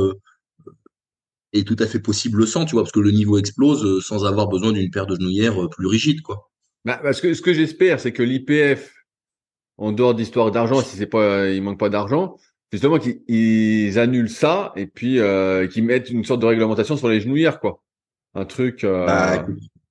[1.51, 4.47] est tout à fait possible sans, tu vois, parce que le niveau explose sans avoir
[4.47, 6.49] besoin d'une paire de genouillères plus rigide, quoi.
[6.85, 8.91] Bah, parce que ce que j'espère, c'est que l'IPF
[9.81, 12.37] en dehors d'histoire d'argent, si c'est pas, il manque pas d'argent,
[12.71, 17.19] justement qu'ils annulent ça et puis euh, qu'ils mettent une sorte de réglementation sur les
[17.19, 17.81] genouillères, quoi.
[18.35, 18.83] Un truc.
[18.83, 19.07] Euh...
[19.07, 19.45] Bah,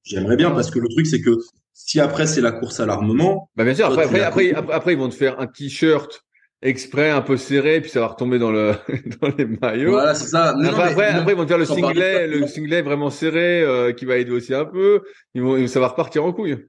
[0.04, 1.36] J'aimerais bien parce que le truc c'est que
[1.74, 3.50] si après c'est la course à l'armement.
[3.56, 3.86] Bah bien sûr.
[3.86, 6.24] Après, après, après, après, ils vont te faire un t-shirt
[6.62, 8.74] exprès un peu serré puis ça va retomber dans le
[9.20, 9.90] dans les maillots.
[9.90, 10.54] Voilà, c'est ça.
[10.56, 14.18] après, après, ils vont te faire le singlet, le singlet vraiment serré euh, qui va
[14.18, 15.02] aider aussi un peu.
[15.34, 16.68] Ils vont, ça va repartir en couille.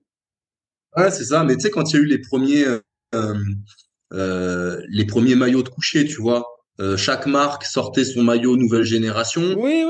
[0.97, 1.43] Ouais, c'est ça.
[1.43, 2.79] Mais tu sais, quand il y a eu les premiers, euh, euh,
[3.13, 6.45] les premiers maillots de coucher, tu vois.
[6.79, 9.41] Euh, chaque marque sortait son maillot nouvelle génération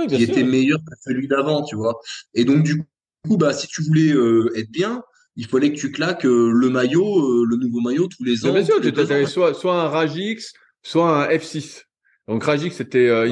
[0.07, 1.99] qui était meilleur que celui d'avant, tu vois.
[2.33, 2.83] Et donc du
[3.23, 4.13] coup, bah si tu voulais
[4.55, 5.03] être bien,
[5.35, 8.53] il fallait que tu claques le maillot, le nouveau maillot tous les ans.
[8.53, 10.53] Bien sûr, tu avais soit, soit un Ragix,
[10.83, 11.83] soit un F6.
[12.27, 13.25] Donc Ragix c'était euh,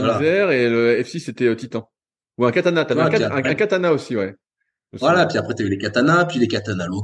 [0.52, 1.90] et le F6 c'était Titan.
[2.38, 4.36] Ou un Katana, un, Katana aussi, ouais.
[4.94, 7.04] Voilà, puis après tu as eu les Katana, puis les Katana low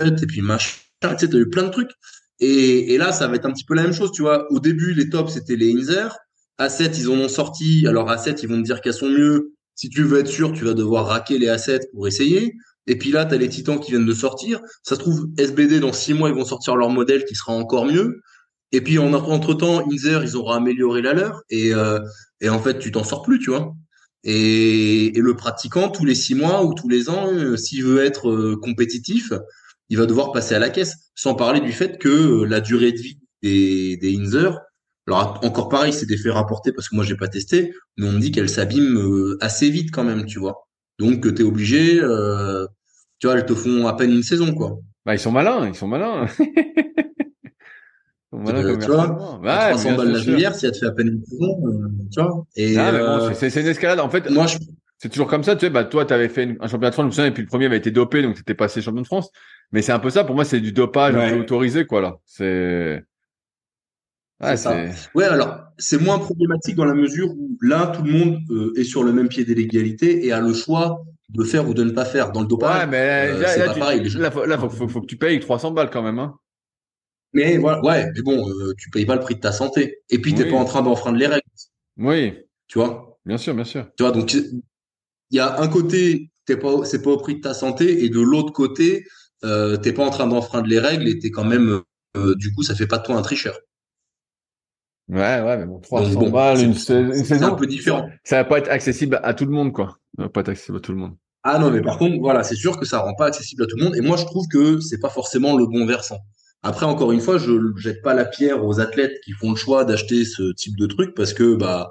[0.00, 0.78] et puis machin
[1.10, 1.90] tu sais, as eu plein de trucs.
[2.40, 4.50] Et, et, là, ça va être un petit peu la même chose, tu vois.
[4.50, 6.16] Au début, les tops, c'était les Inzer.
[6.58, 7.86] A7, ils en ont sorti.
[7.86, 9.52] Alors, A7, ils vont te dire qu'elles sont mieux.
[9.74, 12.54] Si tu veux être sûr, tu vas devoir raquer les A7 pour essayer.
[12.86, 14.60] Et puis là, tu as les Titans qui viennent de sortir.
[14.82, 17.86] Ça se trouve, SBD, dans six mois, ils vont sortir leur modèle qui sera encore
[17.86, 18.20] mieux.
[18.72, 21.42] Et puis, en, entre-temps, Inzer, ils auront amélioré la leur.
[21.50, 22.00] Et, euh,
[22.40, 23.74] et en fait, tu t'en sors plus, tu vois.
[24.24, 28.04] Et, et, le pratiquant, tous les six mois ou tous les ans, euh, s'il veut
[28.04, 29.32] être euh, compétitif,
[29.88, 31.10] il va devoir passer à la caisse.
[31.14, 34.58] Sans parler du fait que euh, la durée de vie des, des Inzer,
[35.06, 38.12] alors encore pareil, c'est des faits rapportés parce que moi j'ai pas testé, mais on
[38.12, 40.68] me dit qu'elles s'abîment euh, assez vite quand même, tu vois.
[40.98, 42.66] Donc tu es obligé, euh,
[43.18, 44.78] tu vois, elles te font à peine une saison, quoi.
[45.04, 46.26] Bah ils sont malins, ils sont malins.
[48.34, 51.22] Voilà, tu vois, ouais, 300 balles la juillet, si elle te fait à peine une
[51.22, 51.60] saison,
[52.10, 52.46] tu vois.
[52.56, 54.00] Et bon, c'est une escalade.
[54.00, 54.56] En fait, moi, je...
[55.02, 55.56] c'est toujours comme ça.
[55.56, 57.66] Tu sais, bah toi, tu avais fait un championnat de France, et puis le premier
[57.66, 59.32] avait été dopé, donc t'étais passé champion de France.
[59.72, 60.22] Mais c'est un peu ça.
[60.22, 62.18] Pour moi, c'est du dopage autorisé, quoi, là.
[62.24, 63.02] C'est.
[64.40, 64.92] Ouais, c'est.
[65.16, 68.84] Ouais, alors, c'est moins problématique dans la mesure où là, tout le monde euh, est
[68.84, 72.04] sur le même pied d'égalité et a le choix de faire ou de ne pas
[72.04, 72.30] faire.
[72.30, 74.08] Dans le dopage, ouais, mais euh, c'est pas pareil.
[74.08, 76.36] Là, faut, faut, que tu payes 300 balles quand même, hein.
[77.32, 79.98] Mais voilà, ouais, mais bon, euh, tu payes pas le prix de ta santé.
[80.10, 81.42] Et puis, tu t'es pas en train d'enfreindre les règles.
[81.96, 82.34] Oui.
[82.68, 83.18] Tu vois?
[83.24, 83.88] Bien sûr, bien sûr.
[83.96, 84.36] Tu vois, donc,
[85.32, 88.10] il y a un côté, t'es pas, c'est pas au prix de ta santé, et
[88.10, 89.06] de l'autre côté,
[89.44, 91.80] euh, t'es pas en train d'enfreindre les règles et t'es quand même,
[92.16, 93.58] euh, du coup, ça fait pas de toi un tricheur.
[95.08, 98.08] Ouais, ouais, mais bon, 300 balles, une, saison, un peu différent.
[98.24, 99.98] Ça va pas être accessible à tout le monde, quoi.
[100.16, 101.16] Ça va pas être accessible à tout le monde.
[101.42, 103.76] Ah non, mais par contre, voilà, c'est sûr que ça rend pas accessible à tout
[103.76, 103.96] le monde.
[103.96, 106.18] Et moi, je trouve que c'est pas forcément le bon versant.
[106.62, 109.84] Après, encore une fois, je jette pas la pierre aux athlètes qui font le choix
[109.84, 111.90] d'acheter ce type de truc parce que, bah,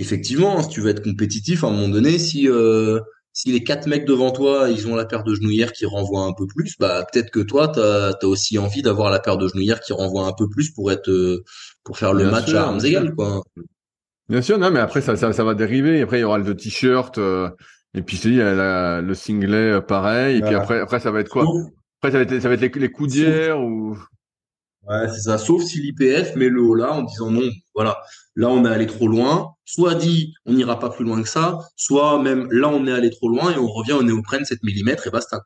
[0.00, 3.00] effectivement, si tu veux être compétitif, à un moment donné, si euh,
[3.32, 6.32] si les quatre mecs devant toi, ils ont la paire de genouillères qui renvoie un
[6.32, 9.80] peu plus, bah peut-être que toi, tu as, aussi envie d'avoir la paire de genouillères
[9.80, 11.44] qui renvoie un peu plus pour être euh,
[11.84, 13.42] pour faire le match à armes égales, quoi.
[14.28, 16.02] Bien sûr, non, mais après ça, ça, va dériver.
[16.02, 17.48] Après, il y aura le t-shirt, euh,
[17.94, 20.38] et puis il y a le singlet pareil.
[20.38, 21.46] Et puis après, après, ça va être quoi?
[22.00, 23.96] Après, ça va être, ça va être les, les coudières ou.
[24.88, 25.36] Ouais, c'est ça.
[25.36, 27.98] Sauf si l'IPF met le haut là en disant non, voilà,
[28.36, 29.54] là on est allé trop loin.
[29.66, 33.10] Soit dit on n'ira pas plus loin que ça, soit même là on est allé
[33.10, 35.42] trop loin et on revient au néoprène 7 mm et basta.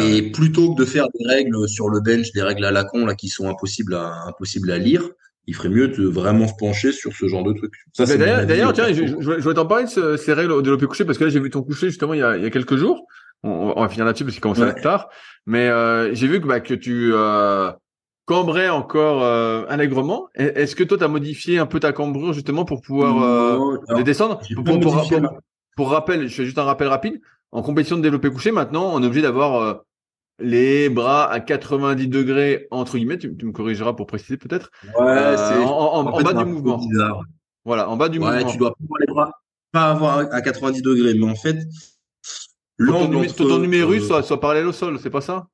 [0.00, 3.06] et plutôt que de faire des règles sur le bench, des règles à la con
[3.06, 5.08] là qui sont impossibles à, impossibles à lire,
[5.46, 7.72] il ferait mieux de vraiment se pencher sur ce genre de truc.
[7.98, 11.24] D'ailleurs, tiens, je, je, voulais t'en parler de ces règles au développé couché parce que
[11.24, 13.06] là j'ai vu ton coucher justement il y a, il y a quelques jours.
[13.42, 15.08] On, va finir là-dessus parce qu'il commence à être tard.
[15.46, 17.72] Mais euh, j'ai vu que, bah, que tu euh,
[18.24, 20.28] cambrais encore euh, allègrement.
[20.34, 24.40] Est-ce que toi, tu as modifié un peu ta cambrure justement pour pouvoir euh, descendre?
[24.54, 25.30] Pour, pour,
[25.76, 27.20] pour, rappel, je fais juste un rappel rapide.
[27.50, 29.74] En compétition de développé couché, maintenant, on est obligé d'avoir euh,
[30.38, 33.18] les bras à 90 degrés entre guillemets.
[33.18, 34.70] Tu, me corrigeras pour préciser peut-être.
[34.98, 36.80] Ouais, c'est en, en, bas du mouvement.
[37.64, 38.50] Voilà, en bas du ouais, mouvement.
[38.50, 39.30] tu dois pas avoir les bras
[39.72, 41.56] pas avoir à 90 degrés, mais en fait,
[42.86, 45.48] ton, ton numérus soit, soit parallèle au sol, c'est pas ça?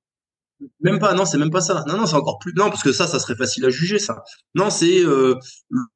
[0.81, 1.85] Même pas, non, c'est même pas ça.
[1.87, 2.53] Non, non, c'est encore plus.
[2.57, 4.25] Non, parce que ça, ça serait facile à juger, ça.
[4.55, 5.35] Non, c'est euh,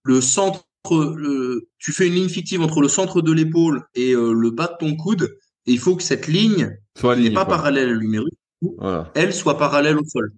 [0.05, 0.65] le centre.
[0.91, 1.69] Le...
[1.79, 4.77] Tu fais une ligne fictive entre le centre de l'épaule et euh, le bas de
[4.85, 8.33] ton coude, et il faut que cette ligne n'est pas parallèle à l'humérus,
[9.15, 10.33] elle soit parallèle au sol.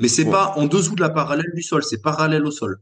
[0.00, 2.78] Mais c'est pas en dessous de la parallèle du sol, c'est parallèle au sol.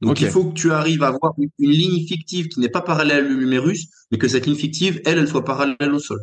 [0.00, 3.24] Donc il faut que tu arrives à avoir une, ligne fictive qui n'est pas parallèle
[3.24, 6.20] à l'humérus, mais que cette ligne fictive, elle, elle soit parallèle au sol.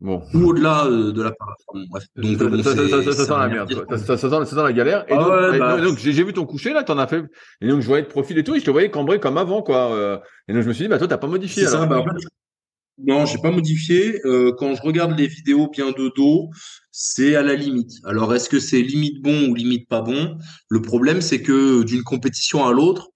[0.00, 0.22] Bon.
[0.32, 1.88] Ou au-delà euh, de la parallèle.
[1.90, 2.04] Bref.
[2.16, 3.72] Donc, ça, ça, ça, sent la merde.
[3.90, 5.04] Ça, sent, ça sent la galère.
[5.08, 5.80] Et ah bah.
[5.80, 7.24] donc, j'ai vu ton coucher là, t'en as fait.
[7.60, 9.62] Et donc je voyais le profil et tout, et je te voyais cambrer comme avant,
[9.62, 9.92] quoi.
[9.92, 10.18] Euh.
[10.46, 11.66] Et donc je me suis dit, bah toi t'as pas modifié.
[11.66, 12.04] Ça, bah,
[13.06, 14.20] non, j'ai pas modifié.
[14.24, 16.50] Euh, quand je regarde les vidéos bien de dos,
[16.90, 17.92] c'est à la limite.
[18.04, 20.36] Alors, est-ce que c'est limite bon ou limite pas bon?
[20.68, 23.10] Le problème, c'est que d'une compétition à l'autre,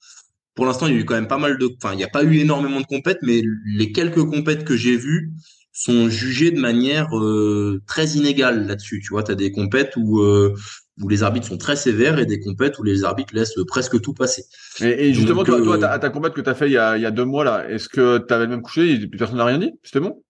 [0.54, 1.68] pour l'instant, il y a eu quand même pas mal de.
[1.82, 4.96] Enfin, il n'y a pas eu énormément de compètes, mais les quelques compètes que j'ai
[4.96, 5.32] vues
[5.72, 9.00] sont jugées de manière euh, très inégale là-dessus.
[9.00, 10.54] Tu vois, tu as des compètes où euh,
[11.00, 14.12] où les arbitres sont très sévères et des compètes où les arbitres laissent presque tout
[14.12, 14.44] passer.
[14.80, 17.02] Et, justement, toi, toi, ta, ta compète que tu as fait il y a, il
[17.02, 19.44] y a deux mois là, est-ce que tu avais le même coucher et personne n'a
[19.44, 19.72] rien dit?
[19.82, 20.22] C'était bon?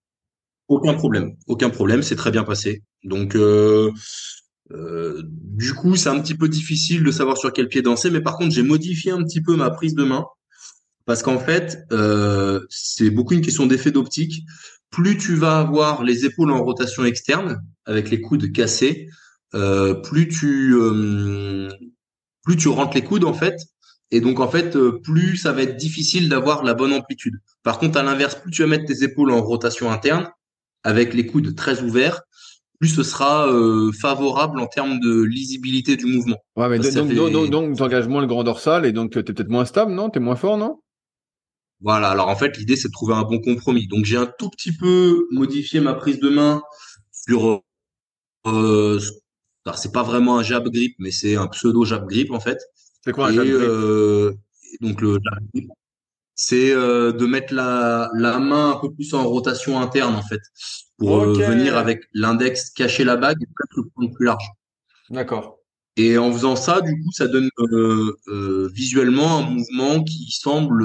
[0.69, 2.83] Aucun problème, aucun problème, c'est très bien passé.
[3.03, 3.91] Donc euh,
[4.71, 8.21] euh, du coup, c'est un petit peu difficile de savoir sur quel pied danser, mais
[8.21, 10.25] par contre, j'ai modifié un petit peu ma prise de main
[11.05, 14.43] parce qu'en fait, euh, c'est beaucoup une question d'effet d'optique.
[14.89, 19.09] Plus tu vas avoir les épaules en rotation externe avec les coudes cassés,
[19.53, 21.69] euh, plus tu euh,
[22.43, 23.55] plus tu rentres les coudes en fait,
[24.11, 27.35] et donc en fait euh, plus ça va être difficile d'avoir la bonne amplitude.
[27.63, 30.29] Par contre à l'inverse, plus tu vas mettre tes épaules en rotation interne
[30.83, 32.21] avec les coudes très ouverts,
[32.79, 33.47] plus ce sera
[33.99, 36.37] favorable en termes de lisibilité du mouvement.
[36.57, 39.49] Ouais, mais donc, donc, donc, donc, moins le grand dorsal et donc tu es peut-être
[39.49, 40.09] moins stable, non?
[40.09, 40.81] Tu es moins fort, non?
[41.83, 43.87] Voilà, alors en fait l'idée c'est de trouver un bon compromis.
[43.87, 46.61] Donc j'ai un tout petit peu modifié ma prise de main
[47.11, 47.61] sur
[48.47, 48.99] euh,
[49.65, 52.59] alors c'est pas vraiment un jab grip, mais c'est un pseudo jab grip en fait.
[53.03, 54.33] C'est quoi un jab grip euh,
[54.81, 55.69] Donc le jab grip,
[56.35, 60.41] c'est euh, de mettre la, la main un peu plus en rotation interne en fait,
[60.97, 64.45] pour euh, venir avec l'index cacher la bague et peut-être le point plus large.
[65.09, 65.59] D'accord.
[65.95, 70.83] Et en faisant ça, du coup, ça donne euh, visuellement un mouvement qui semble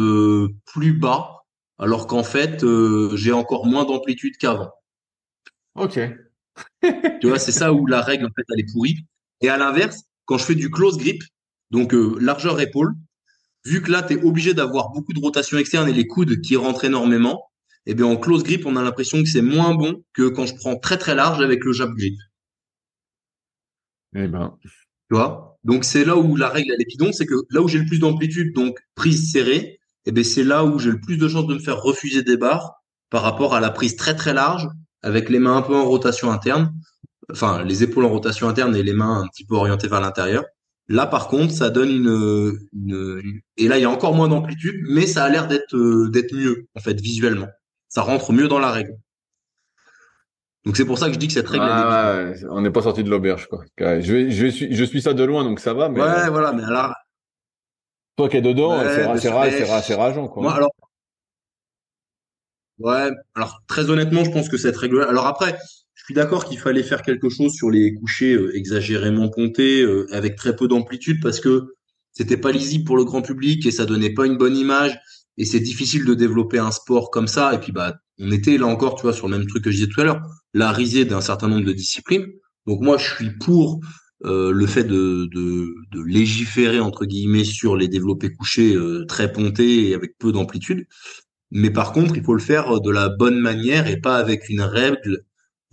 [0.66, 1.45] plus bas,
[1.79, 2.62] alors qu'en fait,
[3.14, 4.70] j'ai encore moins d'amplitude qu'avant.
[5.76, 5.99] Ok
[7.20, 8.98] tu vois, c'est ça où la règle, en fait, elle est pourrie.
[9.40, 11.22] Et à l'inverse, quand je fais du close grip,
[11.70, 12.94] donc euh, largeur épaule,
[13.64, 16.56] vu que là, tu es obligé d'avoir beaucoup de rotation externe et les coudes qui
[16.56, 17.50] rentrent énormément,
[17.86, 20.54] eh bien, en close grip, on a l'impression que c'est moins bon que quand je
[20.54, 22.18] prends très très large avec le jab grip.
[24.14, 24.56] Eh ben.
[24.62, 25.59] Tu vois?
[25.64, 27.86] Donc, c'est là où la règle, elle est bidon, c'est que là où j'ai le
[27.86, 31.46] plus d'amplitude, donc prise serrée, eh bien, c'est là où j'ai le plus de chances
[31.46, 32.74] de me faire refuser des barres
[33.11, 34.68] par rapport à la prise très très large
[35.09, 36.72] avec les mains un peu en rotation interne,
[37.32, 40.44] enfin les épaules en rotation interne et les mains un petit peu orientées vers l'intérieur.
[40.90, 44.76] Là, par contre, ça donne une, une, et là il y a encore moins d'amplitude,
[44.88, 47.48] mais ça a l'air d'être euh, d'être mieux en fait visuellement.
[47.88, 48.94] Ça rentre mieux dans la règle.
[50.64, 51.64] Donc c'est pour ça que je dis que cette règle.
[51.66, 53.64] Ah, on n'est pas sorti de l'auberge quoi.
[53.78, 55.88] Je, je suis je suis ça de loin donc ça va.
[55.88, 56.00] Mais...
[56.00, 56.94] Ouais voilà mais alors.
[58.16, 58.78] Toi qui es dedans,
[59.16, 60.42] c'est rageant quoi.
[60.42, 60.72] Moi, alors
[62.79, 65.03] Ouais, alors très honnêtement, je pense que cette règle.
[65.03, 65.59] Alors après,
[65.95, 70.07] je suis d'accord qu'il fallait faire quelque chose sur les couchers euh, exagérément pontés, euh,
[70.12, 71.74] avec très peu d'amplitude, parce que
[72.12, 74.99] c'était pas lisible pour le grand public et ça donnait pas une bonne image.
[75.39, 77.53] Et c'est difficile de développer un sport comme ça.
[77.53, 79.76] Et puis bah, on était là encore, tu vois, sur le même truc que je
[79.76, 80.22] disais tout à l'heure,
[80.55, 82.26] la risée d'un certain nombre de disciplines.
[82.66, 83.81] Donc moi, je suis pour
[84.24, 85.29] euh, le fait de,
[86.07, 88.76] légiférer entre guillemets sur les développés couchés
[89.09, 90.87] très pontés et avec peu d'amplitude.
[91.51, 94.61] Mais par contre, il faut le faire de la bonne manière et pas avec une
[94.61, 95.24] règle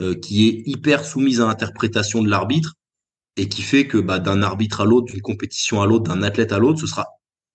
[0.01, 2.75] euh, qui est hyper soumise à l'interprétation de l'arbitre
[3.37, 6.51] et qui fait que bah, d'un arbitre à l'autre, d'une compétition à l'autre, d'un athlète
[6.51, 7.07] à l'autre, ce sera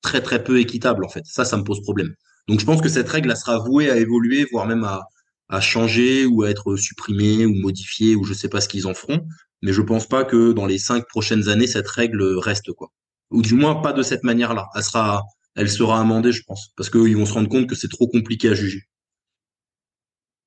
[0.03, 1.25] très très peu équitable en fait.
[1.27, 2.15] Ça, ça me pose problème.
[2.49, 6.27] Donc je pense que cette règle, elle sera vouée à évoluer, voire même à, changer
[6.27, 9.27] ou à être supprimée ou modifiée ou je sais pas ce qu'ils en feront.
[9.63, 12.89] Mais je pense pas que dans les cinq prochaines années, cette règle reste quoi.
[13.31, 14.69] Ou du moins pas de cette manière-là.
[14.75, 15.23] Elle sera,
[15.61, 18.49] elle sera amendée, je pense, parce qu'ils vont se rendre compte que c'est trop compliqué
[18.51, 18.83] à juger.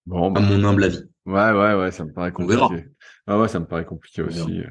[0.05, 1.03] Bon, À bah, mon humble avis.
[1.25, 2.67] ouais, ouais, ouais, ça me paraît On verra.
[2.67, 2.89] compliqué.
[3.27, 4.45] Ah ouais, ça me paraît compliqué On verra.
[4.45, 4.61] aussi.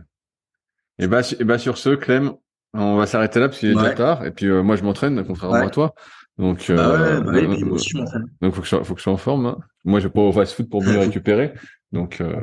[0.99, 2.33] Et bah, et bah sur ce, Clem,
[2.75, 4.27] on va s'arrêter là parce qu'il est déjà tard.
[4.27, 5.67] Et puis euh, moi, je m'entraîne, contrairement Ouais.
[5.67, 5.95] à toi.
[6.39, 8.25] Donc, Bah euh, ouais, bah ouais, donc, puis moi aussi, je m'entraîne.
[8.41, 9.47] donc, faut que je, sois- faut que je sois en forme.
[9.47, 9.59] hein.
[9.85, 11.55] Moi, je vais pas au fast food pour mieux récupérer.
[11.93, 12.41] Donc, euh,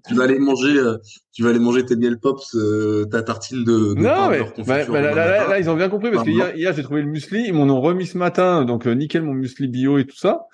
[0.08, 0.96] tu vas aller manger, euh,
[1.32, 4.40] tu vas aller manger tes miel pops, euh, ta tartine de, de non, pain mais
[4.64, 7.44] bah, bah, là, ils ont bien compris parce que Pain hier, j'ai trouvé le muesli,
[7.46, 10.46] ils m'en ont remis ce matin, donc euh, nickel mon muesli bio et tout ça.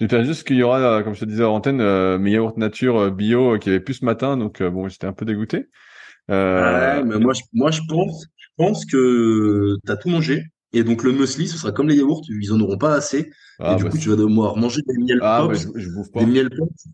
[0.00, 3.58] J'espère juste qu'il y aura, comme je te disais en antenne, mes yaourts nature bio
[3.58, 5.68] qui avait plus ce matin, donc bon, j'étais un peu dégoûté.
[6.30, 10.44] Euh, Ouais, mais moi, je, moi, je pense, je pense que t'as tout mangé.
[10.72, 13.30] Et donc, le muesli, ce sera comme les yaourts, ils en auront pas assez.
[13.58, 15.80] ah, et du bah, coup, tu vas devoir manger des miel ah, bah, pops, je,
[15.80, 16.20] je bouffe pas.
[16.20, 16.86] des miel pops,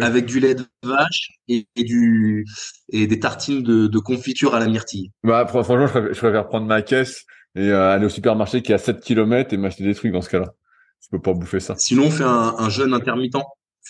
[0.00, 2.46] avec du lait de vache et, et du,
[2.90, 5.10] et des tartines de, de confiture à la myrtille.
[5.24, 8.62] Bah, fr- franchement, je préfère, je préfère prendre ma caisse et euh, aller au supermarché
[8.62, 10.54] qui est à 7 km et m'acheter des trucs dans ce cas-là.
[11.00, 11.74] Je peux pas bouffer ça.
[11.76, 13.34] Sinon, on fait un, un jeûne intermittent.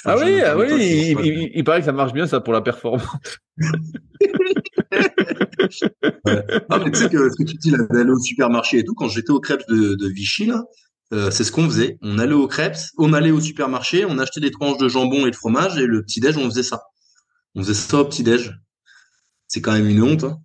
[0.06, 0.68] Ah jeûne oui, ah oui,
[1.22, 3.06] il- il paraît que ça marche bien ça pour la performance.
[6.70, 9.08] Ah, mais tu sais que ce que tu dis d'aller au supermarché et tout, quand
[9.08, 10.64] j'étais au crêpes de, de Vichy, là,
[11.12, 11.98] euh, c'est ce qu'on faisait.
[12.00, 15.30] On allait au crêpes, on allait au supermarché, on achetait des tranches de jambon et
[15.30, 16.82] de fromage, et le petit-déj, on faisait ça.
[17.54, 18.58] On faisait ça au petit-déj.
[19.48, 20.24] C'est quand même une honte.
[20.24, 20.38] Hein.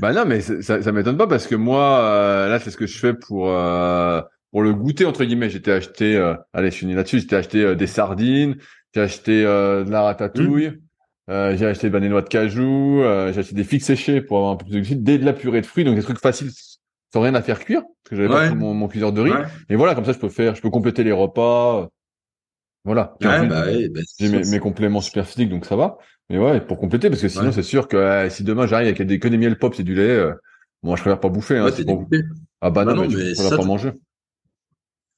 [0.00, 2.86] Bah non, mais ça, ça m'étonne pas parce que moi, euh, là, c'est ce que
[2.86, 5.50] je fais pour euh, pour le goûter entre guillemets.
[5.50, 7.20] J'étais acheté, euh, allez, je finis là-dessus.
[7.20, 8.56] J'étais acheté des sardines,
[8.94, 10.81] j'ai acheté de la ratatouille,
[11.30, 14.52] euh, j'ai acheté des noix de cajou, euh, j'ai acheté des figues séchées pour avoir
[14.52, 16.50] un peu plus de glucides, des de la purée de fruits, donc des trucs faciles
[17.12, 18.46] sans rien à faire cuire parce que j'avais pas Ouais.
[18.48, 19.30] pris mon, mon cuiseur de riz.
[19.30, 21.82] Ouais, Et voilà, comme ça, je peux faire, je peux compléter les repas.
[21.82, 21.86] euh,
[22.84, 23.14] Voilà.
[23.22, 25.98] Ouais, bah, bah, j'ai mes, mes compléments super physiques, donc ça va.
[26.30, 29.02] Mais ouais, pour compléter, parce que sinon, c'est sûr que euh, si demain j'arrive avec
[29.02, 30.24] des, que des miel pop et du lait,
[30.82, 31.58] moi, je préfère pas bouffer.
[31.58, 31.68] Hein.
[32.60, 33.92] Ah bah Bah non, non, mais, mais je préfère pas tu- manger.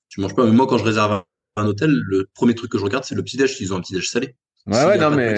[0.09, 0.44] Tu manges pas.
[0.44, 1.24] Mais moi, quand je réserve un,
[1.57, 4.09] un hôtel, le premier truc que je regarde, c'est le petit-déj, s'ils ont un petit-déj
[4.09, 4.34] salé.
[4.67, 5.35] Ouais, ouais, non, mais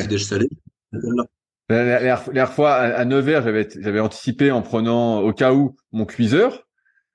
[1.69, 6.05] la, dernière- fois, à, à Nevers, j'avais, j'avais anticipé en prenant, au cas où, mon
[6.05, 6.63] cuiseur,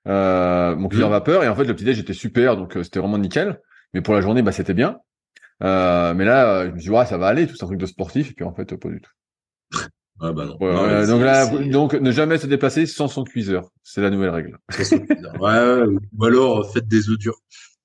[0.08, 1.12] euh, mon cuiseur Mhm.
[1.12, 3.60] vapeur, et en fait, le petit déj était super, donc euh, c'était vraiment nickel.
[3.94, 4.98] Mais pour la journée, bah, c'était bien.
[5.62, 7.68] Euh, mais là, euh, je me suis dit, ouais, ça va aller, tout c'est un
[7.68, 9.10] truc de sportif, et puis en fait, euh, pas du tout.
[10.20, 10.56] Ouais, bah non.
[10.60, 13.70] Ouais, Non, ouais, mais donc là, donc ne jamais se déplacer sans son cuiseur.
[13.82, 14.58] C'est la nouvelle règle.
[14.78, 15.86] Ouais, ouais,
[16.18, 17.38] ou alors, faites des œufs durs.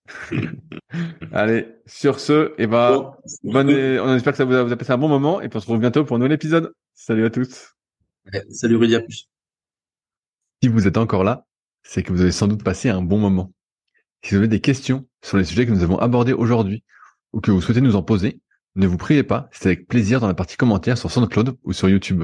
[1.32, 2.92] Allez, sur ce, et ben,
[3.44, 3.52] Bon.
[3.52, 5.58] bonne, on espère que ça vous a, vous a passé un bon moment, et puis
[5.58, 6.74] on se retrouve bientôt pour un nouvel épisode.
[6.94, 7.76] Salut à tous.
[8.34, 9.30] Ouais, Salut Rudy, à plus.
[10.62, 11.46] Si vous êtes encore là,
[11.84, 13.54] c'est que vous avez sans doute passé un bon moment.
[14.24, 16.84] Si vous avez des questions sur les sujets que nous avons abordés aujourd'hui,
[17.34, 18.42] ou que vous souhaitez nous en poser,
[18.76, 21.90] ne vous privez pas, c'est avec plaisir dans la partie commentaires sur SoundCloud ou sur
[21.90, 22.24] YouTube.